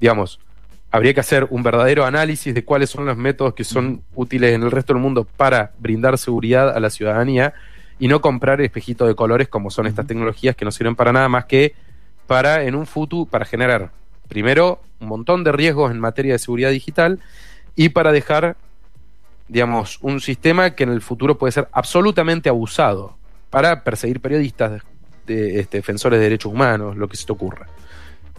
Digamos, 0.00 0.40
habría 0.90 1.14
que 1.14 1.20
hacer 1.20 1.46
un 1.50 1.62
verdadero 1.62 2.04
análisis 2.04 2.54
de 2.54 2.64
cuáles 2.64 2.90
son 2.90 3.06
los 3.06 3.16
métodos 3.16 3.54
que 3.54 3.64
son 3.64 4.02
útiles 4.14 4.52
en 4.52 4.62
el 4.62 4.70
resto 4.70 4.92
del 4.92 5.02
mundo 5.02 5.24
para 5.24 5.72
brindar 5.78 6.18
seguridad 6.18 6.70
a 6.70 6.80
la 6.80 6.90
ciudadanía 6.90 7.54
y 7.98 8.08
no 8.08 8.20
comprar 8.20 8.60
espejitos 8.60 9.08
de 9.08 9.14
colores 9.14 9.48
como 9.48 9.70
son 9.70 9.86
estas 9.86 10.06
tecnologías 10.06 10.56
que 10.56 10.64
no 10.64 10.72
sirven 10.72 10.96
para 10.96 11.12
nada 11.12 11.28
más 11.28 11.46
que 11.46 11.74
para 12.26 12.64
en 12.64 12.74
un 12.74 12.86
futuro, 12.86 13.30
para 13.30 13.44
generar 13.44 13.90
primero 14.28 14.80
un 15.00 15.08
montón 15.08 15.44
de 15.44 15.52
riesgos 15.52 15.90
en 15.90 16.00
materia 16.00 16.32
de 16.32 16.38
seguridad 16.38 16.70
digital 16.70 17.20
y 17.76 17.90
para 17.90 18.12
dejar, 18.12 18.56
digamos, 19.48 19.98
un 20.00 20.20
sistema 20.20 20.74
que 20.74 20.84
en 20.84 20.90
el 20.90 21.02
futuro 21.02 21.36
puede 21.38 21.52
ser 21.52 21.68
absolutamente 21.72 22.48
abusado 22.48 23.16
para 23.50 23.82
perseguir 23.84 24.20
periodistas, 24.20 24.82
de, 25.26 25.60
este, 25.60 25.78
defensores 25.78 26.18
de 26.18 26.24
derechos 26.24 26.52
humanos, 26.52 26.96
lo 26.96 27.08
que 27.08 27.16
se 27.16 27.24
te 27.26 27.32
ocurra. 27.32 27.66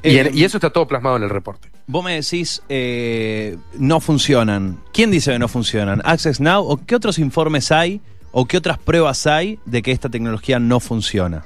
Y, 0.04 0.18
Eh, 0.18 0.22
en- 0.27 0.38
y 0.38 0.44
eso 0.44 0.58
está 0.58 0.70
todo 0.70 0.88
plasmado 0.88 1.18
en 1.18 1.24
el 1.24 1.30
reporte. 1.30 1.70
Vos 1.88 2.04
me 2.04 2.15
decís, 2.15 2.62
eh, 2.70 3.58
no 3.77 4.00
funcionan. 4.00 4.80
¿Quién 4.94 5.10
dice 5.12 5.32
que 5.32 5.39
no 5.39 5.48
funcionan? 5.48 6.01
¿Access 6.06 6.39
Now? 6.39 6.63
¿O 6.63 6.77
qué 6.86 6.96
otros 6.96 7.18
informes 7.20 7.72
hay? 7.72 8.01
¿O 8.32 8.46
qué 8.46 8.58
otras 8.58 8.77
pruebas 8.77 9.25
hay 9.27 9.60
de 9.65 9.82
que 9.82 9.92
esta 9.92 10.10
tecnología 10.10 10.60
no 10.60 10.80
funciona? 10.80 11.46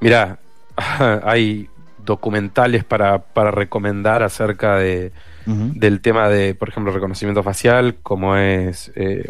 Mirá, 0.00 0.38
hay 1.24 1.68
documentales 2.04 2.84
para, 2.84 3.18
para 3.18 3.50
recomendar 3.50 4.22
acerca 4.22 4.76
de, 4.76 5.12
del 5.46 6.00
tema 6.00 6.28
de, 6.28 6.54
por 6.54 6.68
ejemplo, 6.68 6.92
reconocimiento 6.92 7.42
facial, 7.42 7.96
como 8.02 8.36
es 8.36 8.92
eh, 8.94 9.28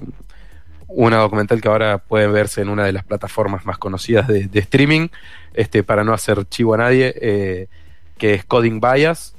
una 0.88 1.16
documental 1.18 1.60
que 1.60 1.68
ahora 1.68 1.98
puede 1.98 2.26
verse 2.28 2.60
en 2.60 2.68
una 2.68 2.84
de 2.84 2.92
las 2.92 3.04
plataformas 3.04 3.64
más 3.66 3.78
conocidas 3.78 4.28
de, 4.28 4.46
de 4.46 4.60
streaming, 4.60 5.08
este, 5.54 5.82
para 5.82 6.04
no 6.04 6.12
hacer 6.12 6.44
chivo 6.48 6.74
a 6.74 6.78
nadie, 6.78 7.14
eh, 7.20 7.66
que 8.18 8.34
es 8.34 8.44
Coding 8.44 8.80
Bias, 8.80 9.34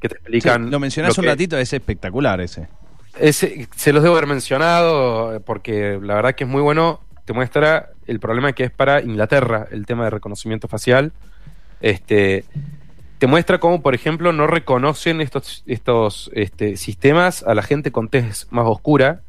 que 0.00 0.08
te 0.08 0.16
Sí, 0.16 0.20
explican... 0.20 0.70
lo 0.70 0.80
mencionás 0.80 1.16
lo 1.16 1.20
un 1.20 1.24
que- 1.26 1.30
ratito, 1.30 1.58
es 1.58 1.72
espectacular 1.72 2.40
ese. 2.40 2.68
ese- 3.20 3.68
se 3.76 3.92
los 3.92 4.02
debo 4.02 4.16
haber 4.16 4.26
mencionado 4.28 5.40
porque 5.46 5.98
la 6.02 6.14
verdad 6.14 6.34
que 6.34 6.44
es 6.44 6.50
muy 6.50 6.60
bueno. 6.62 7.00
Te 7.24 7.32
muestra 7.32 7.90
el 8.06 8.20
problema 8.20 8.52
que 8.52 8.62
es 8.64 8.70
para 8.70 9.00
Inglaterra 9.02 9.66
el 9.72 9.84
tema 9.86 10.04
de 10.04 10.10
reconocimiento 10.10 10.68
facial. 10.68 11.12
Este, 11.80 12.44
te 13.18 13.26
muestra 13.26 13.58
cómo, 13.58 13.82
por 13.82 13.94
ejemplo, 13.94 14.32
no 14.32 14.46
reconocen 14.46 15.20
estos, 15.20 15.62
estos 15.66 16.30
este, 16.34 16.76
sistemas 16.76 17.42
a 17.42 17.54
la 17.54 17.62
gente 17.62 17.92
con 17.92 18.08
tez 18.08 18.46
más 18.50 18.66
oscura. 18.66 19.22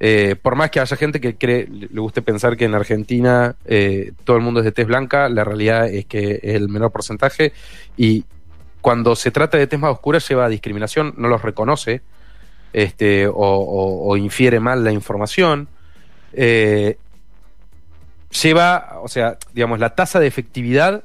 Eh, 0.00 0.36
por 0.40 0.54
más 0.54 0.70
que 0.70 0.78
haya 0.78 0.96
gente 0.96 1.20
que 1.20 1.36
cree, 1.36 1.66
le 1.66 2.00
guste 2.00 2.22
pensar 2.22 2.56
que 2.56 2.64
en 2.64 2.74
Argentina 2.74 3.56
eh, 3.64 4.12
todo 4.24 4.36
el 4.36 4.42
mundo 4.42 4.60
es 4.60 4.64
de 4.64 4.72
tez 4.72 4.86
blanca, 4.86 5.28
la 5.28 5.42
realidad 5.42 5.88
es 5.88 6.06
que 6.06 6.40
es 6.42 6.54
el 6.54 6.68
menor 6.68 6.92
porcentaje. 6.92 7.52
Y 7.96 8.24
cuando 8.80 9.16
se 9.16 9.30
trata 9.30 9.58
de 9.58 9.66
tez 9.66 9.80
más 9.80 9.90
oscura, 9.90 10.20
lleva 10.20 10.44
a 10.44 10.48
discriminación, 10.48 11.14
no 11.16 11.28
los 11.28 11.42
reconoce 11.42 12.02
este, 12.72 13.26
o 13.32 14.16
infiere 14.16 14.60
mal 14.60 14.84
la 14.84 14.92
información. 14.92 15.68
Eh, 16.32 16.98
lleva, 18.42 19.00
o 19.02 19.08
sea, 19.08 19.38
digamos, 19.52 19.78
la 19.78 19.94
tasa 19.94 20.20
de 20.20 20.26
efectividad 20.26 21.04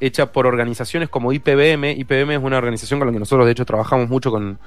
hecha 0.00 0.32
por 0.32 0.46
organizaciones 0.46 1.08
como 1.08 1.32
IPBM. 1.32 1.92
IPBM 1.92 2.32
es 2.32 2.42
una 2.42 2.58
organización 2.58 2.98
con 2.98 3.08
la 3.08 3.12
que 3.12 3.18
nosotros, 3.18 3.46
de 3.46 3.52
hecho, 3.52 3.64
trabajamos 3.64 4.08
mucho 4.08 4.30
con, 4.30 4.58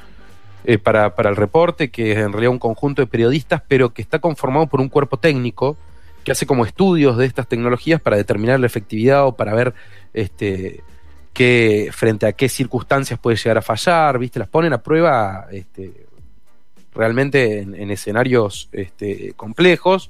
eh, 0.63 0.77
para, 0.77 1.15
para 1.15 1.29
el 1.29 1.35
reporte, 1.35 1.89
que 1.89 2.13
es 2.13 2.17
en 2.19 2.31
realidad 2.31 2.51
un 2.51 2.59
conjunto 2.59 3.01
de 3.01 3.07
periodistas, 3.07 3.61
pero 3.67 3.93
que 3.93 4.01
está 4.01 4.19
conformado 4.19 4.67
por 4.67 4.79
un 4.79 4.89
cuerpo 4.89 5.17
técnico 5.17 5.77
que 6.23 6.31
hace 6.31 6.45
como 6.45 6.65
estudios 6.65 7.17
de 7.17 7.25
estas 7.25 7.47
tecnologías 7.47 7.99
para 7.99 8.15
determinar 8.15 8.59
la 8.59 8.65
efectividad 8.65 9.25
o 9.27 9.35
para 9.35 9.53
ver 9.53 9.73
este, 10.13 10.81
qué, 11.33 11.89
frente 11.91 12.27
a 12.27 12.31
qué 12.31 12.47
circunstancias 12.47 13.19
puede 13.19 13.35
llegar 13.35 13.57
a 13.57 13.61
fallar, 13.61 14.19
¿viste? 14.19 14.39
Las 14.39 14.47
ponen 14.47 14.71
a 14.71 14.81
prueba 14.81 15.47
este, 15.51 16.05
realmente 16.93 17.59
en, 17.59 17.75
en 17.75 17.91
escenarios 17.91 18.69
este, 18.71 19.33
complejos 19.35 20.09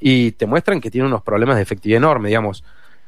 y 0.00 0.32
te 0.32 0.46
muestran 0.46 0.80
que 0.80 0.90
tiene 0.90 1.06
unos 1.06 1.22
problemas 1.22 1.56
de 1.56 1.62
efectividad 1.62 1.98
enormes, 1.98 2.30
digamos. 2.30 2.64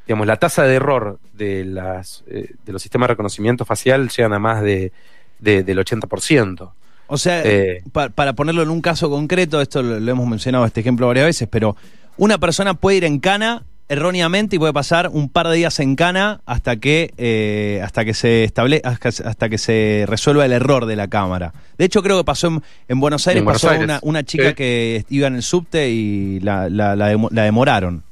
Digamos, 0.07 0.25
la 0.27 0.37
tasa 0.37 0.63
de 0.63 0.75
error 0.75 1.19
de, 1.33 1.65
las, 1.65 2.23
eh, 2.27 2.51
de 2.65 2.71
los 2.73 2.81
sistemas 2.81 3.07
de 3.07 3.13
reconocimiento 3.13 3.65
facial 3.65 4.09
llegan 4.09 4.33
a 4.33 4.39
más 4.39 4.61
de, 4.61 4.91
de- 5.39 5.63
del 5.63 5.77
80%. 5.79 6.71
O 7.07 7.17
sea, 7.17 7.41
Eh. 7.45 7.83
pa- 7.91 8.09
para 8.09 8.33
ponerlo 8.33 8.61
en 8.63 8.69
un 8.69 8.81
caso 8.81 9.09
concreto, 9.09 9.61
esto 9.61 9.81
lo, 9.83 9.99
lo 9.99 10.11
hemos 10.11 10.27
mencionado 10.27 10.65
este 10.65 10.79
ejemplo 10.81 11.07
varias 11.07 11.25
veces, 11.25 11.47
pero 11.49 11.75
una 12.17 12.37
persona 12.37 12.73
puede 12.73 12.97
ir 12.97 13.03
en 13.05 13.19
cana 13.19 13.63
erróneamente 13.89 14.57
y 14.57 14.59
puede 14.59 14.73
pasar 14.73 15.09
un 15.13 15.29
par 15.29 15.47
de 15.47 15.55
días 15.55 15.79
en 15.79 15.95
cana 15.95 16.41
hasta 16.45 16.75
que 16.75 17.13
eh, 17.17 17.79
hasta 17.83 18.03
que 18.03 18.13
se 18.13 18.43
estable 18.43 18.81
hasta, 18.83 19.07
hasta 19.07 19.47
que 19.47 19.57
se 19.57 20.03
resuelva 20.07 20.45
el 20.45 20.51
error 20.51 20.85
de 20.85 20.97
la 20.97 21.07
cámara. 21.07 21.53
De 21.77 21.85
hecho, 21.85 22.03
creo 22.03 22.17
que 22.17 22.25
pasó 22.25 22.47
en, 22.47 22.63
en 22.89 22.99
Buenos 22.99 23.25
Aires, 23.27 23.39
En 23.39 23.45
Buenos 23.45 23.61
pasó 23.61 23.71
Aires. 23.71 23.85
Una, 23.85 23.99
una 24.01 24.23
chica 24.23 24.53
que 24.53 25.05
iba 25.09 25.27
en 25.27 25.35
el 25.35 25.43
subte 25.43 25.89
y 25.89 26.41
la, 26.41 26.69
la, 26.69 26.95
la 26.97 27.43
demoraron. 27.43 28.03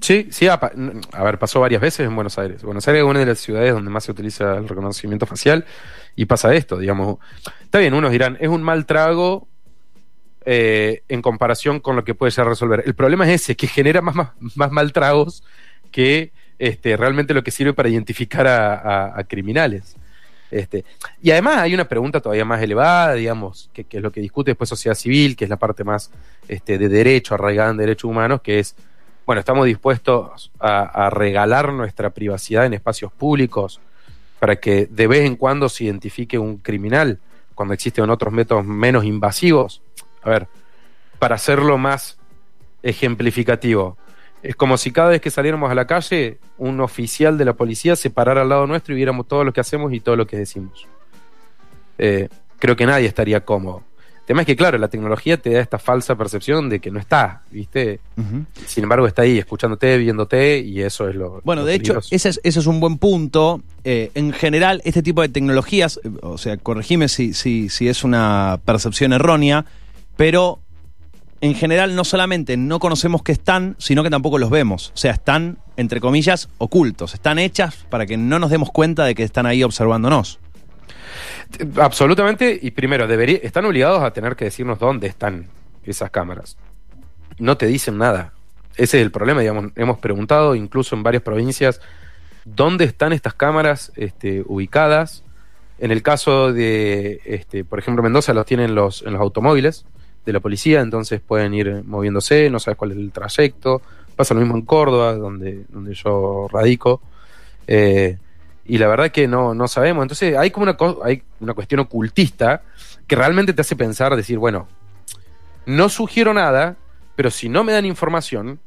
Sí, 0.00 0.28
sí, 0.30 0.46
a, 0.46 0.56
ver, 0.56 1.38
pasó 1.38 1.60
varias 1.60 1.80
veces 1.80 2.06
en 2.06 2.14
Buenos 2.14 2.38
Aires. 2.38 2.62
Buenos 2.62 2.86
Aires 2.86 3.02
es 3.02 3.08
una 3.08 3.20
de 3.20 3.26
las 3.26 3.38
ciudades 3.38 3.72
donde 3.72 3.90
más 3.90 4.04
se 4.04 4.12
utiliza 4.12 4.56
el 4.56 4.68
reconocimiento 4.68 5.26
facial 5.26 5.64
y 6.14 6.26
pasa 6.26 6.54
esto, 6.54 6.78
digamos. 6.78 7.18
Está 7.62 7.78
bien, 7.78 7.94
unos 7.94 8.12
dirán, 8.12 8.36
es 8.40 8.48
un 8.48 8.62
mal 8.62 8.84
trago 8.86 9.48
eh, 10.44 11.02
en 11.08 11.22
comparación 11.22 11.80
con 11.80 11.96
lo 11.96 12.04
que 12.04 12.14
puede 12.14 12.30
llegar 12.30 12.46
a 12.46 12.50
resolver. 12.50 12.82
El 12.86 12.94
problema 12.94 13.26
es 13.26 13.42
ese, 13.42 13.56
que 13.56 13.66
genera 13.66 14.02
más, 14.02 14.14
más, 14.14 14.30
más 14.54 14.70
mal 14.70 14.92
tragos 14.92 15.42
que 15.90 16.30
este, 16.58 16.96
realmente 16.96 17.34
lo 17.34 17.42
que 17.42 17.50
sirve 17.50 17.72
para 17.72 17.88
identificar 17.88 18.46
a, 18.46 19.24
criminales. 19.28 19.96
Este, 20.50 20.84
y 21.20 21.32
además 21.32 21.58
hay 21.58 21.74
una 21.74 21.88
pregunta 21.88 22.20
todavía 22.20 22.44
más 22.44 22.62
elevada, 22.62 23.14
digamos, 23.14 23.70
que, 23.72 23.84
que 23.84 23.96
es 23.96 24.02
lo 24.02 24.12
que 24.12 24.20
discute 24.20 24.52
después 24.52 24.68
sociedad 24.68 24.94
civil, 24.94 25.36
que 25.36 25.44
es 25.44 25.50
la 25.50 25.56
parte 25.56 25.84
más 25.84 26.10
este, 26.48 26.78
de 26.78 26.88
derecho, 26.88 27.34
arraigada 27.34 27.70
en 27.70 27.78
derechos 27.78 28.08
humanos, 28.08 28.40
que 28.42 28.60
es, 28.60 28.76
bueno, 29.26 29.40
estamos 29.40 29.66
dispuestos 29.66 30.52
a, 30.60 31.10
regalar 31.10 31.72
nuestra 31.72 32.10
privacidad 32.10 32.64
en 32.64 32.74
espacios 32.74 33.12
públicos 33.12 33.80
para 34.38 34.56
que 34.56 34.86
de 34.86 35.06
vez 35.08 35.26
en 35.26 35.34
cuando 35.34 35.68
se 35.68 35.84
identifique 35.84 36.38
un 36.38 36.58
criminal, 36.58 37.18
cuando 37.56 37.74
existen 37.74 38.08
otros 38.08 38.32
métodos 38.32 38.64
menos 38.64 39.04
invasivos. 39.04 39.82
A 40.22 40.30
ver, 40.30 40.46
para 41.18 41.34
hacerlo 41.34 41.76
más 41.76 42.18
ejemplificativo. 42.84 43.96
Es 44.42 44.54
como 44.54 44.76
si 44.76 44.92
cada 44.92 45.08
vez 45.08 45.20
que 45.20 45.30
saliéramos 45.30 45.72
a 45.72 45.74
la 45.74 45.88
calle, 45.88 46.38
un 46.56 46.80
oficial 46.80 47.36
de 47.36 47.46
la 47.46 47.54
policía 47.54 47.96
se 47.96 48.10
parara 48.10 48.42
al 48.42 48.48
lado 48.48 48.66
nuestro 48.68 48.94
y 48.94 48.96
viéramos 48.96 49.26
todo 49.26 49.42
lo 49.42 49.52
que 49.52 49.60
hacemos 49.60 49.92
y 49.92 49.98
todo 49.98 50.14
lo 50.14 50.28
que 50.28 50.36
decimos. 50.36 50.86
Eh, 51.98 52.28
creo 52.60 52.76
que 52.76 52.86
nadie 52.86 53.08
estaría 53.08 53.44
cómodo. 53.44 53.82
El 54.26 54.30
tema 54.30 54.40
es 54.40 54.46
que, 54.46 54.56
claro, 54.56 54.76
la 54.76 54.88
tecnología 54.88 55.36
te 55.36 55.50
da 55.50 55.60
esta 55.60 55.78
falsa 55.78 56.16
percepción 56.16 56.68
de 56.68 56.80
que 56.80 56.90
no 56.90 56.98
está, 56.98 57.42
¿viste? 57.52 58.00
Sin 58.66 58.82
embargo, 58.82 59.06
está 59.06 59.22
ahí, 59.22 59.38
escuchándote, 59.38 59.96
viéndote, 59.98 60.58
y 60.58 60.82
eso 60.82 61.08
es 61.08 61.14
lo. 61.14 61.40
Bueno, 61.44 61.62
lo 61.62 61.68
de 61.68 61.76
hecho, 61.76 62.00
ese 62.10 62.30
es, 62.30 62.40
ese 62.42 62.58
es 62.58 62.66
un 62.66 62.80
buen 62.80 62.98
punto. 62.98 63.62
Eh, 63.84 64.10
en 64.14 64.32
general, 64.32 64.82
este 64.84 65.00
tipo 65.04 65.22
de 65.22 65.28
tecnologías, 65.28 66.00
eh, 66.02 66.10
o 66.22 66.38
sea, 66.38 66.56
corregime 66.56 67.06
si, 67.06 67.34
si, 67.34 67.68
si 67.68 67.88
es 67.88 68.02
una 68.02 68.58
percepción 68.64 69.12
errónea, 69.12 69.64
pero 70.16 70.58
en 71.40 71.54
general 71.54 71.94
no 71.94 72.02
solamente 72.02 72.56
no 72.56 72.80
conocemos 72.80 73.22
que 73.22 73.30
están, 73.30 73.76
sino 73.78 74.02
que 74.02 74.10
tampoco 74.10 74.38
los 74.38 74.50
vemos. 74.50 74.90
O 74.92 74.96
sea, 74.96 75.12
están, 75.12 75.58
entre 75.76 76.00
comillas, 76.00 76.48
ocultos. 76.58 77.14
Están 77.14 77.38
hechas 77.38 77.86
para 77.90 78.06
que 78.06 78.16
no 78.16 78.40
nos 78.40 78.50
demos 78.50 78.72
cuenta 78.72 79.04
de 79.04 79.14
que 79.14 79.22
están 79.22 79.46
ahí 79.46 79.62
observándonos. 79.62 80.40
Absolutamente, 81.76 82.58
y 82.60 82.70
primero, 82.72 83.06
debería, 83.06 83.38
están 83.42 83.64
obligados 83.64 84.02
a 84.02 84.12
tener 84.12 84.36
que 84.36 84.46
decirnos 84.46 84.78
dónde 84.78 85.06
están 85.06 85.46
esas 85.84 86.10
cámaras. 86.10 86.56
No 87.38 87.56
te 87.56 87.66
dicen 87.66 87.98
nada. 87.98 88.32
Ese 88.76 88.98
es 88.98 89.04
el 89.04 89.10
problema, 89.10 89.40
digamos. 89.40 89.72
Hemos 89.76 89.98
preguntado 89.98 90.54
incluso 90.54 90.94
en 90.94 91.02
varias 91.02 91.22
provincias 91.22 91.80
dónde 92.44 92.84
están 92.84 93.12
estas 93.12 93.34
cámaras 93.34 93.92
este, 93.96 94.42
ubicadas. 94.46 95.22
En 95.78 95.90
el 95.90 96.02
caso 96.02 96.52
de, 96.52 97.20
este, 97.24 97.64
por 97.64 97.78
ejemplo, 97.78 98.02
Mendoza 98.02 98.32
los 98.34 98.46
tienen 98.46 98.74
los, 98.74 99.02
en 99.02 99.12
los 99.12 99.20
automóviles, 99.20 99.84
de 100.26 100.32
la 100.32 100.40
policía, 100.40 100.80
entonces 100.80 101.20
pueden 101.20 101.54
ir 101.54 101.84
moviéndose, 101.84 102.50
no 102.50 102.58
sabes 102.58 102.76
cuál 102.76 102.90
es 102.90 102.98
el 102.98 103.12
trayecto. 103.12 103.80
Pasa 104.16 104.34
lo 104.34 104.40
mismo 104.40 104.56
en 104.56 104.62
Córdoba, 104.62 105.14
donde, 105.14 105.64
donde 105.68 105.94
yo 105.94 106.48
radico. 106.50 107.00
Eh, 107.66 108.18
y 108.68 108.78
la 108.78 108.88
verdad 108.88 109.10
que 109.10 109.28
no, 109.28 109.54
no 109.54 109.68
sabemos. 109.68 110.02
Entonces 110.02 110.36
hay 110.36 110.50
como 110.50 110.64
una, 110.64 110.76
hay 111.04 111.22
una 111.40 111.54
cuestión 111.54 111.80
ocultista 111.80 112.62
que 113.06 113.16
realmente 113.16 113.52
te 113.52 113.60
hace 113.60 113.76
pensar, 113.76 114.14
decir, 114.16 114.38
bueno, 114.38 114.68
no 115.66 115.88
sugiero 115.88 116.34
nada, 116.34 116.76
pero 117.14 117.30
si 117.30 117.48
no 117.48 117.64
me 117.64 117.72
dan 117.72 117.84
información, 117.84 118.60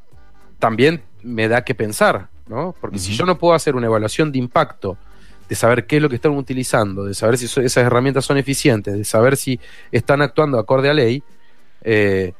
también 0.60 1.03
me 1.24 1.48
da 1.48 1.63
que 1.63 1.75
pensar, 1.75 2.27
¿no? 2.48 2.75
Porque 2.79 3.00
si 3.00 3.15
yo 3.15 3.25
no 3.25 3.38
puedo 3.38 3.53
hacer 3.53 3.75
una 3.75 3.88
evaluación 3.88 4.32
de 4.32 4.39
impacto, 4.39 4.98
de 5.48 5.56
saber 5.56 5.88
qué 5.88 5.98
es 5.98 6.01
lo 6.01 6.10
que 6.10 6.15
están 6.15 6.32
utilizando, 6.34 7.06
de 7.06 7.13
saber 7.13 7.38
si 7.38 7.46
esas 7.46 7.77
herramientas 7.77 8.24
son 8.24 8.38
eficientes, 8.38 8.96
de 8.96 9.03
saber 9.03 9.36
si 9.36 9.60
están 9.91 10.22
actuando 10.22 10.60
acorde 10.60 10.89
a 10.89 10.94
ley, 10.94 11.24
eh, 11.82 12.34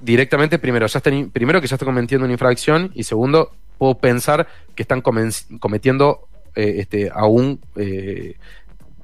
directamente, 0.00 0.58
primero, 0.58 0.86
ya 0.86 0.98
están, 0.98 1.30
primero 1.30 1.60
que 1.60 1.66
ya 1.66 1.74
están 1.74 1.86
cometiendo 1.86 2.24
una 2.24 2.32
infracción 2.32 2.90
y 2.94 3.02
segundo, 3.02 3.52
puedo 3.82 3.96
pensar 3.96 4.46
que 4.76 4.84
están 4.84 5.00
cometiendo 5.02 6.28
eh, 6.54 6.74
este, 6.78 7.10
aún 7.12 7.58
eh, 7.74 8.36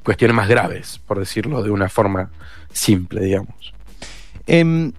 cuestiones 0.04 0.36
más 0.36 0.46
graves, 0.48 1.00
por 1.04 1.18
decirlo 1.18 1.64
de 1.64 1.72
una 1.72 1.88
forma 1.88 2.30
simple, 2.72 3.22
digamos. 3.22 3.74
Em, 4.46 4.92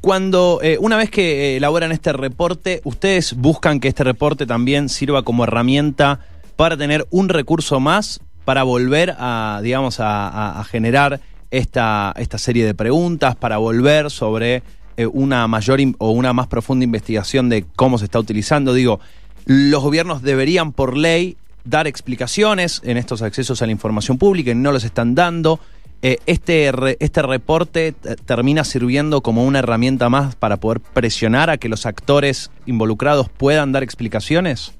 cuando, 0.00 0.60
eh, 0.62 0.78
una 0.80 0.96
vez 0.96 1.10
que 1.10 1.56
elaboran 1.56 1.90
este 1.90 2.12
reporte, 2.12 2.82
¿ustedes 2.84 3.34
buscan 3.34 3.80
que 3.80 3.88
este 3.88 4.04
reporte 4.04 4.46
también 4.46 4.88
sirva 4.88 5.24
como 5.24 5.42
herramienta 5.42 6.20
para 6.54 6.76
tener 6.76 7.04
un 7.10 7.30
recurso 7.30 7.80
más 7.80 8.20
para 8.44 8.62
volver 8.62 9.16
a, 9.18 9.58
digamos, 9.60 9.96
a, 9.98 10.64
generar 10.70 11.20
esta, 11.50 12.14
esta 12.16 12.38
serie 12.38 12.64
de 12.64 12.74
preguntas, 12.74 13.34
para 13.34 13.58
volver 13.58 14.08
sobre 14.08 14.62
una 15.12 15.46
mayor 15.48 15.80
o 15.98 16.10
una 16.10 16.32
más 16.32 16.46
profunda 16.46 16.84
investigación 16.84 17.48
de 17.48 17.64
cómo 17.76 17.98
se 17.98 18.04
está 18.04 18.18
utilizando. 18.18 18.74
Digo, 18.74 19.00
los 19.46 19.82
gobiernos 19.82 20.22
deberían 20.22 20.72
por 20.72 20.96
ley 20.96 21.36
dar 21.64 21.86
explicaciones 21.86 22.80
en 22.84 22.96
estos 22.96 23.22
accesos 23.22 23.62
a 23.62 23.66
la 23.66 23.72
información 23.72 24.18
pública 24.18 24.50
y 24.50 24.54
no 24.54 24.72
los 24.72 24.84
están 24.84 25.14
dando. 25.14 25.60
Eh, 26.02 26.18
este, 26.26 26.72
este 27.04 27.22
reporte 27.22 27.94
termina 28.24 28.64
sirviendo 28.64 29.20
como 29.20 29.44
una 29.44 29.58
herramienta 29.58 30.08
más 30.08 30.34
para 30.34 30.56
poder 30.56 30.80
presionar 30.80 31.50
a 31.50 31.58
que 31.58 31.68
los 31.68 31.84
actores 31.84 32.50
involucrados 32.66 33.28
puedan 33.28 33.72
dar 33.72 33.82
explicaciones. 33.82 34.72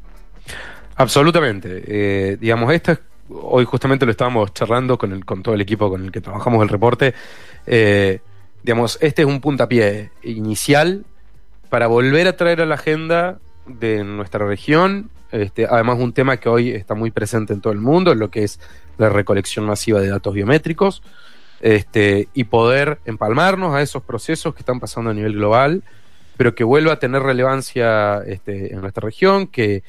Absolutamente. 0.97 1.83
Eh, 1.87 2.37
digamos, 2.41 2.73
esto 2.73 2.99
hoy 3.31 3.65
justamente 3.65 4.05
lo 4.05 4.11
estábamos 4.11 4.53
charlando 4.55 4.99
con, 4.99 5.21
con 5.23 5.43
todo 5.43 5.55
el 5.55 5.61
equipo 5.61 5.89
con 5.89 6.05
el 6.05 6.13
que 6.13 6.21
trabajamos 6.21 6.63
el 6.63 6.69
reporte. 6.69 7.15
Eh, 7.67 8.21
digamos, 8.63 8.99
este 9.01 9.23
es 9.23 9.29
un 9.29 9.41
puntapié 9.41 10.11
inicial 10.23 11.05
para 11.69 11.87
volver 11.87 12.27
a 12.27 12.37
traer 12.37 12.61
a 12.61 12.67
la 12.67 12.75
agenda 12.75 13.39
de 13.67 14.05
nuestra 14.05 14.47
región, 14.47 15.11
este, 15.33 15.67
además 15.67 15.99
un 16.01 16.13
tema 16.13 16.39
que 16.39 16.49
hoy 16.49 16.71
está 16.71 16.95
muy 16.95 17.11
presente 17.11 17.53
en 17.53 17.61
todo 17.61 17.73
el 17.73 17.79
mundo, 17.79 18.15
lo 18.15 18.31
que 18.31 18.43
es 18.43 18.59
la 18.99 19.09
recolección 19.09 19.65
masiva 19.65 20.01
de 20.01 20.09
datos 20.09 20.35
biométricos, 20.35 21.03
este, 21.61 22.29
y 22.35 22.45
poder 22.45 22.99
empalmarnos 23.05 23.75
a 23.75 23.83
esos 23.83 24.03
procesos 24.03 24.55
que 24.55 24.61
están 24.61 24.81
pasando 24.81 25.11
a 25.11 25.15
nivel 25.15 25.35
global, 25.35 25.83
pero 26.37 26.55
que 26.55 26.65
vuelva 26.65 26.95
a 26.95 26.99
tener 26.99 27.23
relevancia 27.23 28.23
este, 28.27 28.73
en 28.75 28.81
nuestra 28.81 29.03
región, 29.03 29.47
que 29.47 29.83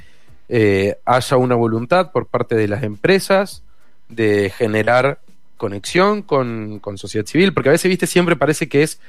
eh, 0.50 0.98
haya 1.06 1.38
una 1.38 1.56
voluntad 1.56 2.12
por 2.12 2.28
parte 2.28 2.56
de 2.56 2.68
las 2.68 2.84
empresas 2.84 3.64
de 4.10 4.52
generar 4.56 5.20
conexión 5.62 6.24
con, 6.24 6.82
sociedad 6.96 7.28
civil, 7.28 7.54
porque 7.54 7.70
a 7.70 7.72
veces, 7.72 7.88
viste, 7.88 8.08
siempre 8.08 8.36
parece 8.36 8.68
que 8.68 8.82
es 8.82 9.00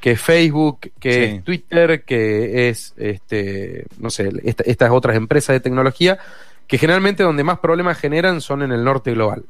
que 0.00 0.16
Facebook, 0.16 0.92
que 0.98 1.24
es 1.24 1.44
Twitter, 1.44 2.04
que 2.04 2.70
es, 2.70 2.94
este, 2.96 3.84
no 3.98 4.08
sé, 4.08 4.30
estas 4.44 4.90
otras 4.92 5.14
empresas 5.14 5.52
de 5.52 5.60
tecnología, 5.60 6.18
que 6.66 6.78
generalmente 6.78 7.22
donde 7.22 7.44
más 7.44 7.58
problemas 7.58 7.98
generan 7.98 8.40
son 8.40 8.62
en 8.62 8.72
el 8.72 8.82
norte 8.82 9.12
global. 9.12 9.44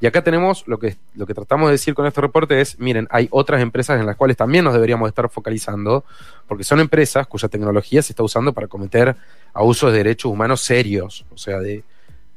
Y 0.00 0.06
acá 0.06 0.24
tenemos 0.24 0.66
lo 0.66 0.80
que, 0.80 0.96
lo 1.14 1.26
que 1.26 1.34
tratamos 1.34 1.68
de 1.68 1.74
decir 1.74 1.94
con 1.94 2.06
este 2.06 2.20
reporte 2.20 2.60
es, 2.60 2.76
miren, 2.80 3.06
hay 3.10 3.28
otras 3.30 3.62
empresas 3.62 4.00
en 4.00 4.06
las 4.06 4.16
cuales 4.16 4.36
también 4.36 4.64
nos 4.64 4.74
deberíamos 4.74 5.08
estar 5.08 5.28
focalizando, 5.28 6.04
porque 6.48 6.64
son 6.64 6.80
empresas 6.80 7.28
cuya 7.28 7.46
tecnología 7.48 8.02
se 8.02 8.14
está 8.14 8.24
usando 8.24 8.52
para 8.52 8.66
cometer 8.66 9.14
abusos 9.52 9.92
de 9.92 9.98
derechos 9.98 10.32
humanos 10.32 10.60
serios, 10.60 11.24
o 11.30 11.38
sea, 11.38 11.60
de 11.60 11.84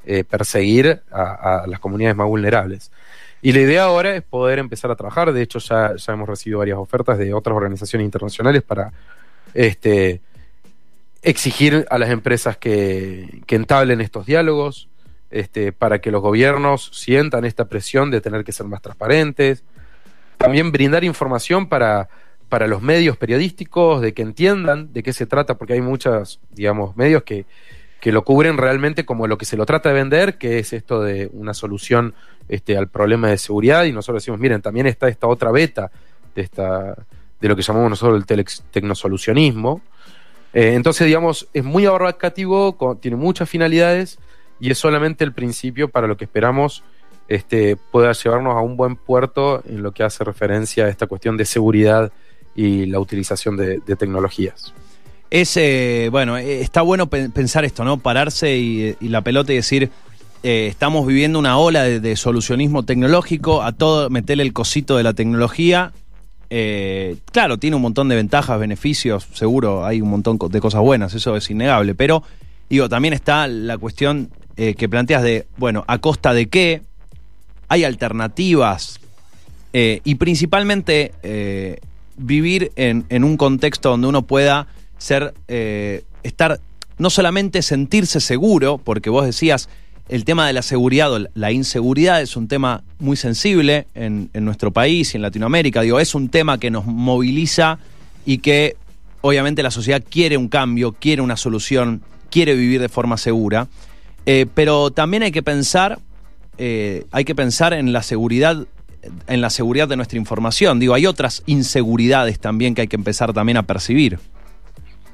eh, 0.06 0.24
perseguir 0.24 1.02
a, 1.12 1.66
las 1.68 1.80
comunidades 1.80 2.16
más 2.16 2.28
vulnerables. 2.28 2.92
Y 3.42 3.52
la 3.52 3.60
idea 3.60 3.84
ahora 3.84 4.16
es 4.16 4.24
poder 4.24 4.60
empezar 4.60 4.92
a 4.92 4.96
trabajar. 4.96 5.32
De 5.32 5.42
hecho, 5.42 5.60
ya, 5.60 5.94
hemos 6.08 6.28
recibido 6.28 6.60
varias 6.60 6.78
ofertas 6.78 7.18
de 7.18 7.34
otras 7.34 7.56
organizaciones 7.56 8.06
internacionales 8.06 8.64
para 8.64 8.92
este, 9.54 10.22
exigir 11.22 11.86
a 11.90 11.98
las 11.98 12.10
empresas 12.10 12.58
que, 12.58 13.44
entablen 13.48 14.02
estos 14.02 14.26
diálogos, 14.26 14.90
este, 15.30 15.72
para 15.72 16.00
que 16.00 16.12
los 16.12 16.22
gobiernos 16.22 16.90
sientan 16.94 17.46
esta 17.46 17.66
presión 17.66 18.12
de 18.12 18.22
tener 18.22 18.44
que 18.44 18.52
ser 18.52 18.66
más 18.66 18.82
transparentes. 18.82 19.64
También 20.38 20.72
brindar 20.72 21.04
información 21.04 21.68
para, 21.68 22.10
para 22.50 22.68
los 22.68 22.82
medios 22.82 23.18
periodísticos, 23.18 24.02
de 24.02 24.14
que 24.14 24.24
entiendan 24.24 24.94
de 24.94 25.04
qué 25.04 25.14
se 25.14 25.26
trata, 25.26 25.58
porque 25.58 25.74
hay 25.74 25.82
muchos, 25.82 26.40
digamos, 26.52 26.96
medios 26.96 27.24
que, 27.24 27.46
que 28.00 28.12
lo 28.12 28.24
cubren 28.24 28.58
realmente 28.58 29.06
como 29.06 29.28
lo 29.28 29.38
que 29.38 29.46
se 29.46 29.58
lo 29.58 29.66
trata 29.66 29.90
de 29.90 29.96
vender, 29.96 30.38
que 30.38 30.60
es 30.60 30.74
esto 30.74 31.02
de 31.02 31.30
una 31.34 31.54
solución 31.54 32.14
este, 32.48 32.78
al 32.78 32.88
problema 32.88 33.30
de 33.30 33.38
seguridad 33.38 33.86
y 33.86 33.92
nosotros 33.92 34.24
decimos, 34.24 34.40
miren, 34.40 34.62
también 34.62 34.88
está 34.88 35.08
esta 35.08 35.28
otra 35.28 35.52
beta 35.52 35.92
de, 36.36 36.42
esta, 36.42 36.96
de 37.40 37.48
lo 37.48 37.56
que 37.56 37.62
llamamos 37.62 37.90
nosotros 37.90 38.24
el 38.30 38.46
tecnosolucionismo. 38.72 39.82
Eh, 40.54 40.74
entonces, 40.76 41.08
digamos, 41.08 41.48
es 41.54 41.64
muy 41.64 41.86
abarcativo, 41.86 42.98
tiene 43.02 43.18
muchas 43.18 43.50
finalidades 43.50 44.20
y 44.60 44.72
es 44.72 44.78
solamente 44.78 45.24
el 45.24 45.34
principio 45.34 45.90
para 45.90 46.08
lo 46.08 46.18
que 46.18 46.26
esperamos 46.26 46.84
este, 47.28 47.76
pueda 47.76 48.14
llevarnos 48.14 48.56
a 48.56 48.62
un 48.62 48.78
buen 48.78 48.96
puerto 48.96 49.62
en 49.68 49.84
lo 49.84 49.92
que 49.92 50.04
hace 50.04 50.24
referencia 50.24 50.86
a 50.86 50.90
esta 50.90 51.08
cuestión 51.08 51.38
de 51.38 51.46
seguridad 51.46 52.12
y 52.56 52.86
la 52.86 53.00
utilización 53.00 53.58
de, 53.58 53.80
tecnologías. 53.98 54.74
Es, 55.30 55.58
eh, 55.58 56.10
bueno, 56.12 56.38
eh, 56.38 56.62
está 56.62 56.82
bueno 56.82 57.08
pensar 57.08 57.66
esto, 57.66 57.84
¿no? 57.84 57.98
Pararse 57.98 58.58
y 58.58 58.96
la 59.02 59.22
pelota 59.22 59.52
y 59.52 59.58
decir, 59.58 59.92
eh, 60.44 60.68
estamos 60.68 61.08
viviendo 61.08 61.40
una 61.40 61.58
ola 61.58 61.84
de, 61.84 62.16
solucionismo 62.16 62.84
tecnológico, 62.84 63.64
a 63.64 63.72
todo 63.72 64.10
meterle 64.10 64.44
el 64.44 64.54
cosito 64.54 64.96
de 64.96 65.04
la 65.04 65.14
tecnología. 65.14 65.94
Eh, 66.50 67.18
claro, 67.32 67.58
tiene 67.58 67.76
un 67.76 67.82
montón 67.82 68.08
de 68.08 68.16
ventajas, 68.16 68.60
beneficios, 68.60 69.28
seguro 69.34 69.86
hay 69.86 70.00
un 70.00 70.10
montón 70.10 70.38
de 70.38 70.62
cosas 70.62 70.82
buenas, 70.82 71.14
eso 71.14 71.36
es 71.36 71.50
innegable, 71.50 71.96
pero 71.96 72.24
digo, 72.70 72.88
también 72.88 73.14
está 73.14 73.48
la 73.48 73.78
cuestión 73.78 74.30
eh, 74.56 74.76
que 74.76 74.88
planteas 74.88 75.24
de, 75.24 75.48
bueno, 75.58 75.84
¿a 75.88 75.98
costa 75.98 76.34
de 76.34 76.48
qué? 76.48 76.82
¿Hay 77.68 77.84
alternativas? 77.84 79.00
y 79.74 80.16
principalmente 80.16 81.12
vivir 82.16 82.72
en, 82.78 83.06
en, 83.10 83.24
un 83.24 83.38
contexto 83.38 83.92
donde 83.92 84.08
uno 84.08 84.24
pueda 84.24 84.66
ser, 84.98 85.34
estar, 86.24 86.60
no 86.98 87.10
solamente 87.10 87.62
sentirse 87.62 88.20
seguro, 88.20 88.78
porque 88.78 89.10
vos 89.10 89.26
decías, 89.26 89.70
el 90.10 90.24
tema 90.24 90.48
de 90.48 90.54
la 90.54 90.62
seguridad 90.62 91.14
o 91.14 91.28
la 91.34 91.52
inseguridad 91.52 92.22
es 92.22 92.38
un 92.38 92.48
tema 92.48 92.84
muy 93.00 93.18
sensible 93.18 93.88
en, 93.94 94.30
nuestro 94.34 94.72
país 94.72 95.14
y 95.14 95.18
en 95.18 95.22
Latinoamérica. 95.22 95.82
Digo, 95.82 96.00
es 96.00 96.16
un 96.16 96.30
tema 96.30 96.58
que 96.58 96.72
nos 96.72 96.86
moviliza 96.86 97.80
y 98.26 98.38
que 98.38 98.78
obviamente 99.22 99.64
la 99.64 99.72
sociedad 99.72 100.02
quiere 100.08 100.38
un 100.38 100.48
cambio, 100.48 100.94
quiere 100.94 101.22
una 101.22 101.36
solución, 101.36 102.02
quiere 102.30 102.56
vivir 102.56 102.80
de 102.80 102.90
forma 102.90 103.18
segura. 103.18 103.68
Eh, 104.26 104.46
pero 104.54 104.92
también 104.92 105.24
hay 105.24 105.32
que 105.32 105.44
pensar, 105.44 106.00
eh, 106.58 107.06
hay 107.12 107.26
que 107.26 107.36
pensar 107.36 107.74
en 107.74 107.92
la 107.92 108.02
seguridad, 108.02 108.66
en 109.28 109.42
la 109.42 109.50
seguridad 109.50 109.90
de 109.90 109.98
nuestra 109.98 110.18
información. 110.18 110.80
Digo, 110.80 110.94
hay 110.94 111.06
otras 111.06 111.44
inseguridades 111.48 112.40
también 112.40 112.76
que 112.76 112.82
hay 112.82 112.88
que 112.88 112.96
empezar 112.96 113.34
también 113.34 113.58
a 113.58 113.64
percibir. 113.64 114.20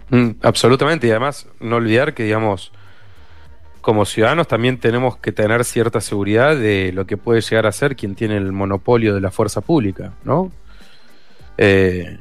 Mm, 0.10 0.32
absolutamente, 0.42 1.08
y 1.08 1.12
además 1.12 1.48
no 1.60 1.78
olvidar 1.78 2.14
que, 2.14 2.24
digamos, 2.24 2.72
como 3.82 4.06
ciudadanos 4.06 4.48
también 4.48 4.80
tenemos 4.80 5.18
que 5.18 5.32
tener 5.32 5.66
cierta 5.66 6.00
seguridad 6.02 6.56
de 6.56 6.92
lo 6.94 7.06
que 7.06 7.18
puede 7.18 7.42
llegar 7.42 7.66
a 7.66 7.72
ser 7.72 7.96
quien 7.96 8.16
tiene 8.16 8.38
el 8.38 8.52
monopolio 8.52 9.14
de 9.14 9.22
la 9.22 9.30
fuerza 9.30 9.62
pública, 9.62 10.14
¿no? 10.24 10.52
Eh, 11.58 12.18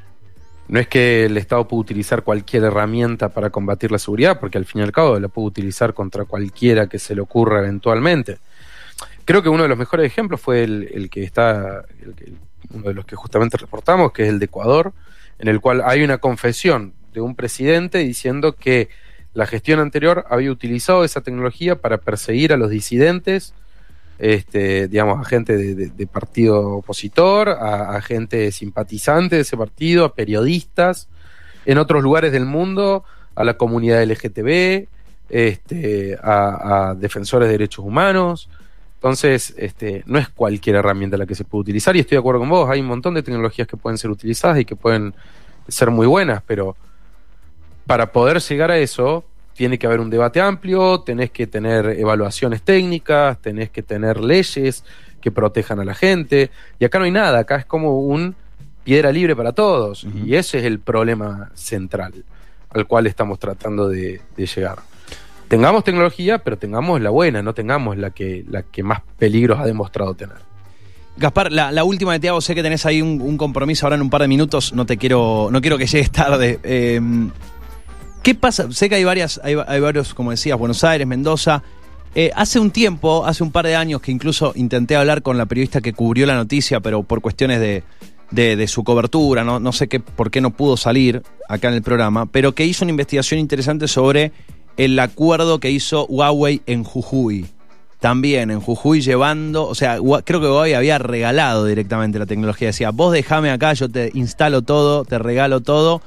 no 0.69 0.81
es 0.81 0.89
que 0.89 1.27
el 1.27 1.37
Estado 1.37 1.69
pueda 1.69 1.83
utilizar 1.83 2.23
cualquier 2.23 2.65
herramienta 2.65 3.29
para 3.29 3.51
combatir 3.51 3.93
la 3.93 3.99
seguridad, 3.99 4.41
porque 4.41 4.59
al 4.59 4.65
fin 4.65 4.81
y 4.81 4.85
al 4.85 4.93
cabo 4.93 5.21
la 5.21 5.29
puede 5.29 5.49
utilizar 5.49 5.95
contra 5.95 6.25
cualquiera 6.25 6.89
que 6.89 6.99
se 6.99 7.15
le 7.15 7.21
ocurra 7.21 7.59
eventualmente. 7.61 8.39
Creo 9.25 9.43
que 9.43 9.49
uno 9.49 9.63
de 9.63 9.69
los 9.69 9.79
mejores 9.79 10.07
ejemplos 10.07 10.41
fue 10.41 10.65
el, 10.65 11.11
que 11.11 11.23
está, 11.23 11.85
uno 12.71 12.89
de 12.89 12.95
los 12.95 13.05
que 13.05 13.17
justamente 13.17 13.57
reportamos, 13.57 14.13
que 14.13 14.25
es 14.25 14.31
el 14.31 14.39
de 14.39 14.47
Ecuador, 14.47 14.93
en 15.39 15.49
el 15.49 15.61
cual 15.61 15.83
hay 15.85 16.03
una 16.03 16.19
confesión 16.19 16.95
de 17.13 17.21
un 17.21 17.35
presidente 17.35 17.99
diciendo 17.99 18.55
que 18.55 18.89
la 19.35 19.47
gestión 19.47 19.81
anterior 19.81 20.25
había 20.29 20.51
utilizado 20.51 21.05
esa 21.05 21.21
tecnología 21.21 21.81
para 21.81 21.99
perseguir 21.99 22.53
a 22.53 22.57
los 22.57 22.71
disidentes 22.71 23.55
este, 24.23 24.87
digamos, 24.87 25.21
a 25.21 25.29
gente 25.29 25.57
de, 25.57 26.07
partido 26.07 26.77
opositor, 26.77 27.49
a, 27.49 28.01
gente 28.03 28.53
simpatizante 28.53 29.35
de 29.35 29.43
ese 29.43 29.57
partido, 29.57 30.05
a 30.05 30.15
periodistas, 30.15 31.09
en 31.67 31.79
otros 31.79 32.05
lugares 32.05 32.31
del 32.31 32.45
mundo, 32.45 33.03
a 33.35 33.43
la 33.43 33.55
comunidad 33.55 34.01
LGTB, 34.05 34.87
este, 35.29 36.17
a, 36.23 36.91
a 36.91 36.95
defensores 36.95 37.49
de 37.49 37.53
derechos 37.53 37.85
humanos. 37.85 38.49
Entonces, 38.95 39.55
este, 39.57 40.05
no 40.07 40.21
es 40.21 40.29
cualquier 40.29 40.77
herramienta 40.77 41.17
la 41.17 41.27
que 41.27 41.35
se 41.35 41.43
puede 41.43 41.63
utilizar, 41.63 41.97
y 41.97 41.99
estoy 41.99 42.15
de 42.15 42.21
acuerdo 42.21 42.39
con 42.39 42.49
vos, 42.49 42.71
hay 42.71 42.81
un 42.81 42.87
montón 42.87 43.15
de 43.15 43.25
tecnologías 43.25 43.67
que 43.67 43.77
pueden 43.77 43.99
ser 43.99 44.11
utilizadas 44.11 44.61
y 44.61 44.65
que 44.65 44.77
pueden 44.77 45.15
ser 45.67 45.91
muy 45.91 46.07
buenas, 46.07 46.45
pero 46.47 46.77
para 47.87 48.13
poder 48.13 48.41
llegar 48.41 48.71
a 48.71 48.79
eso, 48.79 49.25
tiene 49.55 49.79
que 49.79 49.87
haber 49.87 50.01
un 50.01 50.11
debate 50.11 50.41
amplio, 50.41 51.01
tenés 51.01 51.31
que 51.31 51.47
tener 51.47 51.87
evaluaciones 51.87 52.63
técnicas, 52.63 53.39
tenés 53.41 53.71
que 53.71 53.83
tener 53.83 54.21
leyes 54.21 54.85
que 55.21 55.31
protejan 55.31 55.79
a 55.81 55.85
la 55.85 55.95
gente, 55.95 56.51
y 56.79 56.85
acá 56.85 56.99
no 56.99 57.05
hay 57.05 57.11
nada, 57.11 57.41
acá 57.41 57.57
es 57.57 57.65
como 57.65 58.01
un 58.01 58.35
piedra 58.83 59.13
libre 59.13 59.37
para 59.37 59.53
todos, 59.53 60.07
y 60.25 60.35
ese 60.35 60.59
es 60.59 60.65
el 60.65 60.81
problema 60.81 61.51
central 61.55 62.25
al 62.71 62.87
cual 62.87 63.07
estamos 63.07 63.39
tratando 63.39 63.89
de, 63.89 64.21
de 64.37 64.47
llegar. 64.47 64.79
Tengamos 65.49 65.85
tecnología, 65.85 66.39
pero 66.39 66.57
tengamos 66.57 67.01
la 67.03 67.11
buena, 67.11 67.43
no 67.43 67.53
tengamos 67.53 67.99
la 67.99 68.11
que, 68.11 68.45
la 68.49 68.63
que 68.63 68.83
más 68.83 69.03
peligros 69.19 69.61
ha 69.61 69.67
demostrado 69.67 70.15
tener. 70.15 70.39
Gaspar, 71.19 71.53
la, 71.53 71.71
la 71.71 71.85
última 71.85 72.15
de 72.15 72.21
te 72.21 72.31
hago, 72.31 72.41
sé 72.41 72.55
que 72.55 72.63
tenés 72.63 72.87
ahí 72.87 73.03
un, 73.03 73.21
un 73.21 73.37
compromiso 73.37 73.85
ahora 73.85 73.97
en 73.97 74.03
un 74.03 74.09
par 74.09 74.23
de 74.23 74.29
minutos, 74.29 74.73
no 74.73 74.87
te 74.87 74.97
quiero, 74.97 75.51
no 75.53 75.61
quiero 75.61 75.77
que 75.77 75.87
llegues 75.87 76.11
tarde. 76.11 76.59
Eh, 76.63 76.99
¿Qué 78.23 78.35
pasa? 78.35 78.71
Sé 78.71 78.89
que 78.89 78.95
hay 78.97 79.05
varias, 79.05 79.41
hay, 79.43 79.57
hay 79.67 79.81
varios, 79.81 80.15
como 80.15 80.31
decías, 80.31 80.57
Buenos 80.59 80.85
Aires, 80.85 81.07
Mendoza. 81.07 81.63
Eh, 82.15 82.31
hace 82.37 82.61
un 82.61 82.71
tiempo, 82.71 83.27
hace 83.27 83.43
un 83.43 83.51
par 83.51 83.67
de 83.67 83.75
años, 83.75 84.01
que 84.01 84.13
incluso 84.13 84.53
intenté 84.55 84.95
hablar 84.97 85.23
con 85.23 85.39
la 85.39 85.47
periodista 85.47 85.81
que 85.81 85.93
cubrió 85.93 86.27
la 86.27 86.35
noticia, 86.37 86.79
pero 86.81 87.03
por 87.03 87.21
cuestiones 87.21 87.59
de, 87.61 87.83
de- 88.31 88.69
su 88.69 88.85
cobertura, 88.85 89.43
no, 89.45 89.59
no 89.59 89.73
sé 89.73 89.89
qué, 89.89 89.99
por 89.99 90.31
qué 90.31 90.41
no 90.41 90.51
pudo 90.51 90.77
salir 90.77 91.23
acá 91.49 91.69
en 91.69 91.75
el 91.75 91.83
programa, 91.83 92.27
pero 92.27 92.55
que 92.55 92.65
hizo 92.65 92.85
una 92.85 92.91
investigación 92.91 93.41
interesante 93.41 93.89
sobre 93.89 94.31
el 94.77 94.99
acuerdo 94.99 95.59
que 95.59 95.71
hizo 95.71 96.07
Huawei 96.07 96.63
en 96.67 96.85
Jujuy. 96.85 97.47
También 97.99 98.51
en 98.51 98.61
Jujuy 98.61 99.01
llevando, 99.01 99.67
o 99.67 99.75
sea, 99.75 99.97
creo 100.25 100.41
que 100.41 100.47
Huawei 100.47 100.75
había 100.75 100.99
regalado 100.99 101.65
directamente 101.67 102.19
la 102.19 102.27
tecnología. 102.27 102.69
Decía, 102.69 102.91
vos 102.91 103.13
déjame 103.13 103.51
acá, 103.51 103.73
yo 103.75 103.89
te 103.89 104.11
instalo 104.15 104.63
todo, 104.63 105.05
te 105.05 105.19
regalo 105.19 105.61
todo. 105.61 106.03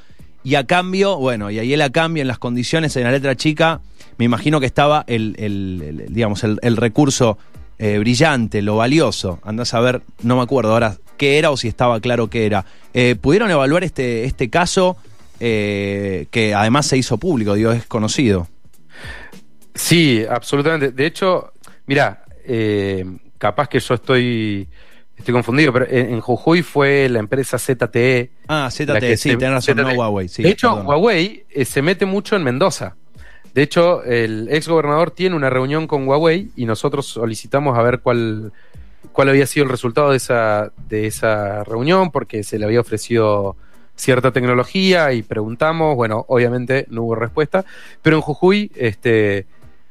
Y 0.46 0.54
a 0.54 0.64
cambio, 0.64 1.16
bueno, 1.16 1.50
y 1.50 1.58
ahí 1.58 1.72
él 1.72 1.82
a 1.82 1.90
cambio, 1.90 2.20
en 2.20 2.28
las 2.28 2.38
condiciones, 2.38 2.94
en 2.94 3.02
la 3.02 3.10
letra 3.10 3.34
chica, 3.34 3.80
me 4.16 4.24
imagino 4.26 4.60
que 4.60 4.66
estaba 4.66 5.02
el, 5.08 5.34
el- 5.40 6.04
digamos, 6.10 6.44
el, 6.44 6.76
recurso 6.76 7.36
eh, 7.80 7.98
brillante, 7.98 8.62
lo 8.62 8.76
valioso. 8.76 9.40
Andás 9.42 9.74
a 9.74 9.80
ver, 9.80 10.02
no 10.22 10.36
me 10.36 10.42
acuerdo 10.42 10.70
ahora 10.70 10.98
qué 11.16 11.38
era 11.38 11.50
o 11.50 11.56
si 11.56 11.66
estaba 11.66 11.98
claro 11.98 12.30
qué 12.30 12.46
era. 12.46 12.64
Eh, 12.94 13.16
¿Pudieron 13.20 13.50
evaluar 13.50 13.82
este, 13.82 14.22
este 14.22 14.48
caso 14.48 14.96
eh, 15.40 16.26
que 16.30 16.54
además 16.54 16.86
se 16.86 16.96
hizo 16.96 17.18
público, 17.18 17.54
digo, 17.54 17.72
es 17.72 17.84
conocido? 17.86 18.46
Sí, 19.74 20.22
absolutamente. 20.30 20.92
De 20.92 21.06
hecho, 21.06 21.52
mira, 21.86 22.22
capaz 23.38 23.68
que 23.68 23.80
yo 23.80 23.94
estoy, 23.94 24.68
estoy 25.16 25.32
confundido, 25.32 25.72
pero 25.72 25.86
en, 25.88 26.20
Jujuy 26.20 26.62
fue 26.62 27.08
la 27.08 27.18
empresa 27.18 27.58
ZTE. 27.58 28.30
Ah, 28.48 28.68
ZTE, 28.70 29.00
que 29.00 29.16
sí, 29.16 29.30
se- 29.30 29.36
tenés 29.36 29.54
razón, 29.54 29.76
no 29.78 29.84
ZTE. 29.88 29.96
Huawei. 29.96 30.28
Sí, 30.28 30.42
de 30.42 30.50
hecho, 30.50 30.68
perdón. 30.70 30.86
Huawei 30.86 31.44
eh, 31.50 31.64
se 31.64 31.82
mete 31.82 32.06
mucho 32.06 32.36
en 32.36 32.44
Mendoza. 32.44 32.96
De 33.54 33.62
hecho, 33.62 34.02
el 34.04 34.48
ex 34.50 34.68
gobernador 34.68 35.10
tiene 35.10 35.34
una 35.34 35.48
reunión 35.48 35.86
con 35.86 36.06
Huawei 36.06 36.50
y 36.56 36.66
nosotros 36.66 37.06
solicitamos 37.06 37.78
a 37.78 37.82
ver 37.82 38.00
cuál, 38.00 38.52
cuál 39.12 39.30
había 39.30 39.46
sido 39.46 39.64
el 39.64 39.70
resultado 39.70 40.10
de 40.10 40.18
esa, 40.18 40.72
de 40.88 41.06
esa 41.06 41.64
reunión, 41.64 42.10
porque 42.10 42.44
se 42.44 42.58
le 42.58 42.66
había 42.66 42.80
ofrecido 42.80 43.56
cierta 43.94 44.30
tecnología 44.30 45.14
y 45.14 45.22
preguntamos, 45.22 45.96
bueno, 45.96 46.26
obviamente 46.28 46.84
no 46.90 47.04
hubo 47.04 47.14
respuesta, 47.14 47.64
pero 48.02 48.16
en 48.16 48.22
Jujuy, 48.22 48.70
este, 48.74 49.46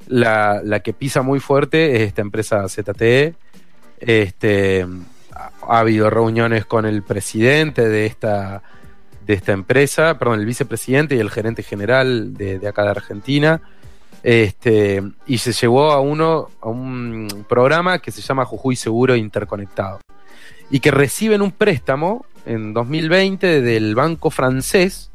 la, 0.08 0.62
la 0.64 0.82
que 0.82 0.94
pisa 0.94 1.24
muy 1.24 1.40
fuerte 1.40 1.96
es 1.96 2.02
esta 2.04 2.22
empresa 2.22 2.70
ZTE. 2.70 3.34
Este, 4.00 4.86
ha, 5.36 5.52
ha 5.68 5.80
habido 5.80 6.10
reuniones 6.10 6.66
con 6.66 6.86
el 6.86 7.04
presidente 7.04 7.88
de 7.88 8.06
esta, 8.06 8.64
de 9.26 9.34
esta 9.34 9.52
empresa, 9.52 10.18
perdón, 10.18 10.40
el 10.40 10.46
vicepresidente 10.46 11.16
y 11.16 11.20
el 11.20 11.30
gerente 11.30 11.64
general 11.64 12.34
de, 12.36 12.60
de 12.60 12.68
acá 12.68 12.84
de 12.84 12.90
Argentina. 12.90 13.62
Este, 14.24 15.04
y 15.28 15.38
se 15.38 15.52
llevó 15.52 15.92
a 15.92 16.02
uno 16.02 16.50
a 16.60 16.68
un 16.68 17.46
programa 17.48 18.00
que 18.00 18.12
se 18.12 18.22
llama 18.22 18.44
Jujuy 18.44 18.76
Seguro 18.76 19.16
Interconectado 19.16 20.00
y 20.72 20.80
que 20.80 20.90
reciben 20.90 21.44
un 21.44 21.52
préstamo 21.52 22.26
en 22.48 22.74
2020 22.74 23.62
del 23.62 23.94
banco 23.94 24.32
francés, 24.32 25.12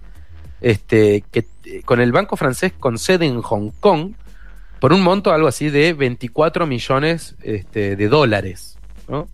este, 0.60 1.24
que 1.32 1.44
con 1.84 2.00
el 2.00 2.12
banco 2.12 2.36
francés 2.36 2.72
con 2.78 2.98
sede 2.98 3.26
en 3.26 3.42
Hong 3.42 3.70
Kong 3.80 4.12
por 4.78 4.92
un 4.92 5.02
monto 5.02 5.32
algo 5.32 5.48
así 5.48 5.70
de 5.70 5.92
24 5.92 6.66
millones 6.66 7.34
este, 7.42 7.96
de 7.96 8.08
dólares, 8.08 8.78
¿no? 9.08 9.28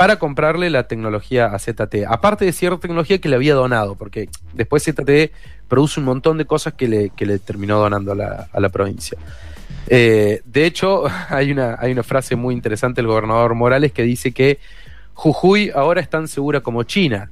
Para 0.00 0.18
comprarle 0.18 0.70
la 0.70 0.88
tecnología 0.88 1.46
a 1.54 1.58
ZTE. 1.58 2.06
Aparte 2.08 2.46
de 2.46 2.52
cierta 2.52 2.78
tecnología 2.80 3.18
que 3.18 3.28
le 3.28 3.36
había 3.36 3.52
donado, 3.54 3.96
porque 3.96 4.30
después 4.54 4.82
ZTE 4.82 5.30
produce 5.68 6.00
un 6.00 6.06
montón 6.06 6.38
de 6.38 6.46
cosas 6.46 6.72
que 6.72 6.88
le, 6.88 7.10
que 7.10 7.26
le 7.26 7.38
terminó 7.38 7.78
donando 7.78 8.12
a 8.12 8.14
la, 8.14 8.48
a 8.50 8.60
la 8.60 8.70
provincia. 8.70 9.18
Eh, 9.88 10.40
de 10.46 10.64
hecho, 10.64 11.04
hay 11.28 11.52
una, 11.52 11.76
hay 11.78 11.92
una 11.92 12.02
frase 12.02 12.34
muy 12.34 12.54
interesante 12.54 13.02
del 13.02 13.08
gobernador 13.08 13.54
Morales 13.54 13.92
que 13.92 14.02
dice 14.02 14.32
que 14.32 14.58
Jujuy 15.12 15.70
ahora 15.74 16.00
es 16.00 16.08
tan 16.08 16.28
segura 16.28 16.60
como 16.62 16.82
China. 16.84 17.30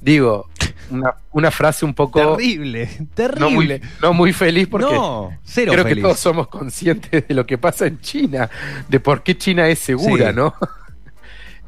Digo, 0.00 0.46
una, 0.90 1.14
una 1.32 1.50
frase 1.50 1.84
un 1.84 1.94
poco 1.94 2.36
Terrible, 2.36 2.88
no 3.36 3.50
muy, 3.50 3.66
terrible. 3.66 3.80
no 4.00 4.12
muy 4.14 4.32
feliz 4.32 4.68
porque 4.68 4.94
no, 4.94 5.36
cero 5.42 5.72
creo 5.72 5.82
feliz. 5.84 5.96
que 5.96 6.02
todos 6.02 6.20
somos 6.20 6.46
conscientes 6.46 7.26
de 7.26 7.34
lo 7.34 7.44
que 7.44 7.58
pasa 7.58 7.86
en 7.86 8.00
China, 8.00 8.48
de 8.88 9.00
por 9.00 9.24
qué 9.24 9.36
China 9.36 9.68
es 9.68 9.80
segura, 9.80 10.30
Sí. 10.30 10.36
¿no? 10.36 10.54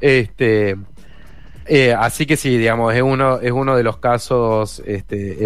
Este, 0.03 0.75
eh, 1.65 1.93
así 1.97 2.25
que 2.25 2.35
sí, 2.35 2.57
digamos, 2.57 2.93
es 2.93 3.01
uno, 3.01 3.39
es 3.39 3.51
uno 3.53 3.75
de 3.77 3.83
los 3.83 3.97
casos 3.97 4.83
este, 4.85 5.43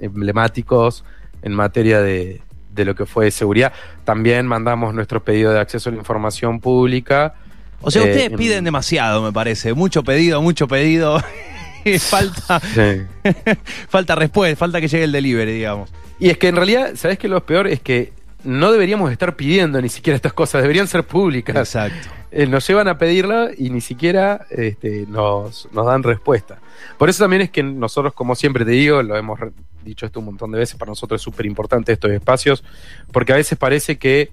emblemáticos 0.00 1.04
en 1.42 1.52
materia 1.52 2.00
de, 2.00 2.40
de 2.74 2.84
lo 2.84 2.94
que 2.94 3.04
fue 3.06 3.30
seguridad. 3.30 3.72
También 4.04 4.46
mandamos 4.46 4.94
nuestro 4.94 5.22
pedido 5.22 5.52
de 5.52 5.60
acceso 5.60 5.90
a 5.90 5.92
la 5.92 5.98
información 5.98 6.60
pública. 6.60 7.34
O 7.82 7.90
sea, 7.90 8.02
Eh, 8.02 8.10
ustedes 8.10 8.30
en- 8.30 8.36
piden 8.38 8.64
demasiado, 8.64 9.22
me 9.22 9.32
parece. 9.32 9.74
Mucho 9.74 10.02
pedido, 10.02 10.40
mucho 10.40 10.66
pedido. 10.68 11.20
Falta, 11.98 12.60
Sí. 12.60 13.02
falta 13.88 14.14
respuesta, 14.14 14.56
falta 14.56 14.80
que 14.80 14.86
llegue 14.88 15.04
el 15.04 15.12
delivery, 15.12 15.52
digamos. 15.52 15.90
Y 16.20 16.30
es 16.30 16.38
que 16.38 16.46
en 16.48 16.54
realidad, 16.56 16.92
¿sabes 16.94 17.18
qué? 17.18 17.26
Lo 17.28 17.44
peor 17.44 17.66
es 17.66 17.80
que 17.80 18.12
no 18.44 18.70
deberíamos 18.70 19.10
estar 19.10 19.34
pidiendo 19.34 19.82
ni 19.82 19.88
siquiera 19.88 20.14
estas 20.14 20.32
cosas, 20.32 20.62
deberían 20.62 20.86
ser 20.86 21.02
públicas. 21.04 21.56
Exacto. 21.56 22.08
Eh, 22.34 22.46
nos 22.46 22.66
llevan 22.66 22.88
a 22.88 22.96
pedirla 22.96 23.50
y 23.56 23.68
ni 23.68 23.82
siquiera 23.82 24.46
este, 24.48 25.04
nos, 25.06 25.68
nos 25.70 25.86
dan 25.86 26.02
respuesta. 26.02 26.60
Por 26.96 27.10
eso 27.10 27.22
también 27.22 27.42
es 27.42 27.50
que 27.50 27.62
nosotros, 27.62 28.14
como 28.14 28.34
siempre 28.34 28.64
te 28.64 28.70
digo, 28.70 29.02
lo 29.02 29.16
hemos 29.16 29.38
dicho 29.84 30.06
esto 30.06 30.20
un 30.20 30.26
montón 30.26 30.50
de 30.50 30.58
veces, 30.58 30.76
para 30.76 30.90
nosotros 30.90 31.20
es 31.20 31.24
súper 31.24 31.44
importante 31.44 31.92
estos 31.92 32.10
espacios, 32.10 32.64
porque 33.12 33.34
a 33.34 33.36
veces 33.36 33.58
parece 33.58 33.98
que 33.98 34.30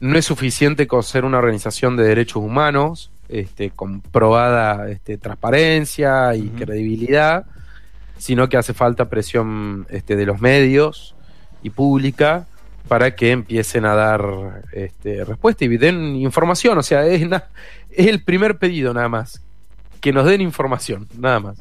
no 0.00 0.18
es 0.18 0.24
suficiente 0.24 0.88
con 0.88 1.04
ser 1.04 1.24
una 1.24 1.38
organización 1.38 1.96
de 1.96 2.04
derechos 2.04 2.42
humanos, 2.42 3.12
este, 3.28 3.70
con 3.70 4.00
probada 4.00 4.90
este, 4.90 5.16
transparencia 5.16 6.34
y 6.34 6.48
credibilidad, 6.48 7.46
sino 8.16 8.48
que 8.48 8.56
hace 8.56 8.74
falta 8.74 9.08
presión 9.08 9.86
este, 9.90 10.16
de 10.16 10.26
los 10.26 10.40
medios 10.40 11.14
y 11.62 11.70
pública 11.70 12.48
para 12.88 13.14
que 13.14 13.30
empiecen 13.30 13.84
a 13.84 13.94
dar 13.94 14.62
este, 14.72 15.24
respuesta 15.24 15.64
y 15.64 15.76
den 15.76 16.16
información. 16.16 16.78
O 16.78 16.82
sea, 16.82 17.06
es, 17.06 17.22
el 17.90 18.22
primer 18.22 18.58
pedido 18.58 18.92
nada 18.94 19.08
más. 19.08 19.42
Que 20.00 20.12
nos 20.12 20.26
den 20.26 20.40
información, 20.40 21.08
nada 21.18 21.40
más. 21.40 21.58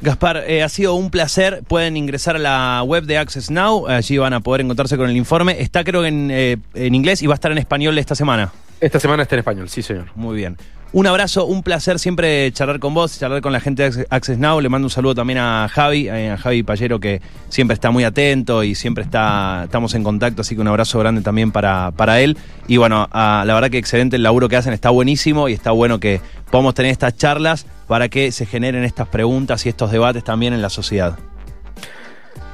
Gaspar, 0.00 0.44
eh, 0.46 0.62
ha 0.62 0.68
sido 0.68 0.94
un 0.94 1.10
placer. 1.10 1.62
Pueden 1.68 1.96
ingresar 1.96 2.36
a 2.36 2.38
la 2.38 2.82
web 2.82 3.04
de 3.04 3.18
Access 3.18 3.50
Now. 3.50 3.86
Allí 3.86 4.18
van 4.18 4.32
a 4.32 4.40
poder 4.40 4.62
encontrarse 4.62 4.96
con 4.96 5.08
el 5.08 5.16
informe. 5.16 5.60
Está 5.60 5.84
creo 5.84 6.02
que 6.02 6.08
en, 6.08 6.30
eh, 6.32 6.56
en 6.74 6.94
inglés 6.94 7.22
y 7.22 7.26
va 7.26 7.34
a 7.34 7.36
estar 7.36 7.52
en 7.52 7.58
español 7.58 7.96
esta 7.98 8.14
semana. 8.14 8.52
Esta 8.80 8.98
semana 8.98 9.22
está 9.22 9.36
en 9.36 9.40
español, 9.40 9.68
sí, 9.68 9.82
señor. 9.82 10.06
Muy 10.14 10.36
bien. 10.36 10.56
Un 10.92 11.06
abrazo, 11.06 11.44
un 11.46 11.62
placer 11.62 12.00
siempre 12.00 12.50
charlar 12.50 12.80
con 12.80 12.94
vos, 12.94 13.16
charlar 13.16 13.40
con 13.42 13.52
la 13.52 13.60
gente 13.60 13.84
de 13.84 13.90
Acce- 13.90 14.06
Access 14.10 14.38
Now. 14.38 14.60
Le 14.60 14.68
mando 14.68 14.86
un 14.86 14.90
saludo 14.90 15.14
también 15.14 15.38
a 15.38 15.68
Javi, 15.68 16.08
eh, 16.08 16.30
a 16.32 16.36
Javi 16.36 16.64
Pallero, 16.64 16.98
que 16.98 17.22
siempre 17.48 17.74
está 17.74 17.92
muy 17.92 18.02
atento 18.02 18.64
y 18.64 18.74
siempre 18.74 19.04
está, 19.04 19.62
estamos 19.66 19.94
en 19.94 20.02
contacto, 20.02 20.40
así 20.42 20.56
que 20.56 20.60
un 20.60 20.66
abrazo 20.66 20.98
grande 20.98 21.22
también 21.22 21.52
para, 21.52 21.92
para 21.92 22.20
él. 22.20 22.36
Y 22.66 22.76
bueno, 22.76 23.08
la 23.12 23.44
verdad 23.46 23.70
que 23.70 23.78
excelente 23.78 24.16
el 24.16 24.24
laburo 24.24 24.48
que 24.48 24.56
hacen, 24.56 24.72
está 24.72 24.90
buenísimo 24.90 25.48
y 25.48 25.52
está 25.52 25.70
bueno 25.70 26.00
que 26.00 26.20
podamos 26.50 26.74
tener 26.74 26.90
estas 26.90 27.16
charlas 27.16 27.66
para 27.86 28.08
que 28.08 28.32
se 28.32 28.44
generen 28.44 28.82
estas 28.82 29.06
preguntas 29.06 29.64
y 29.66 29.68
estos 29.68 29.92
debates 29.92 30.24
también 30.24 30.54
en 30.54 30.60
la 30.62 30.70
sociedad. 30.70 31.16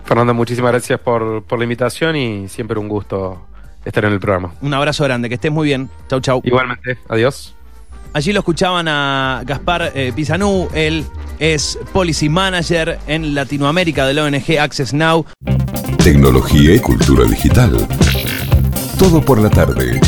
Fernando, 0.04 0.34
muchísimas 0.34 0.72
gracias 0.72 1.00
por, 1.00 1.42
por 1.44 1.58
la 1.58 1.64
invitación 1.64 2.14
y 2.16 2.48
siempre 2.48 2.78
un 2.78 2.88
gusto 2.88 3.46
estar 3.82 4.04
en 4.04 4.12
el 4.12 4.20
programa. 4.20 4.52
Un 4.60 4.74
abrazo 4.74 5.04
grande, 5.04 5.30
que 5.30 5.36
estés 5.36 5.50
muy 5.50 5.66
bien. 5.68 5.88
Chau, 6.10 6.20
chau. 6.20 6.42
Igualmente, 6.44 6.98
adiós. 7.08 7.55
Allí 8.16 8.32
lo 8.32 8.38
escuchaban 8.38 8.88
a 8.88 9.42
Gaspar 9.44 9.92
eh, 9.94 10.10
él 10.72 11.04
es 11.38 11.78
Policy 11.92 12.30
Manager 12.30 12.98
en 13.06 13.34
Latinoamérica 13.34 14.06
de 14.06 14.18
ONG 14.18 14.58
Access 14.58 14.94
Now. 14.94 15.26
Tecnología 16.02 16.76
y 16.76 16.78
cultura 16.78 17.26
digital. 17.26 17.76
Todo 18.98 19.20
por 19.20 19.38
la 19.38 19.50
tarde. 19.50 20.00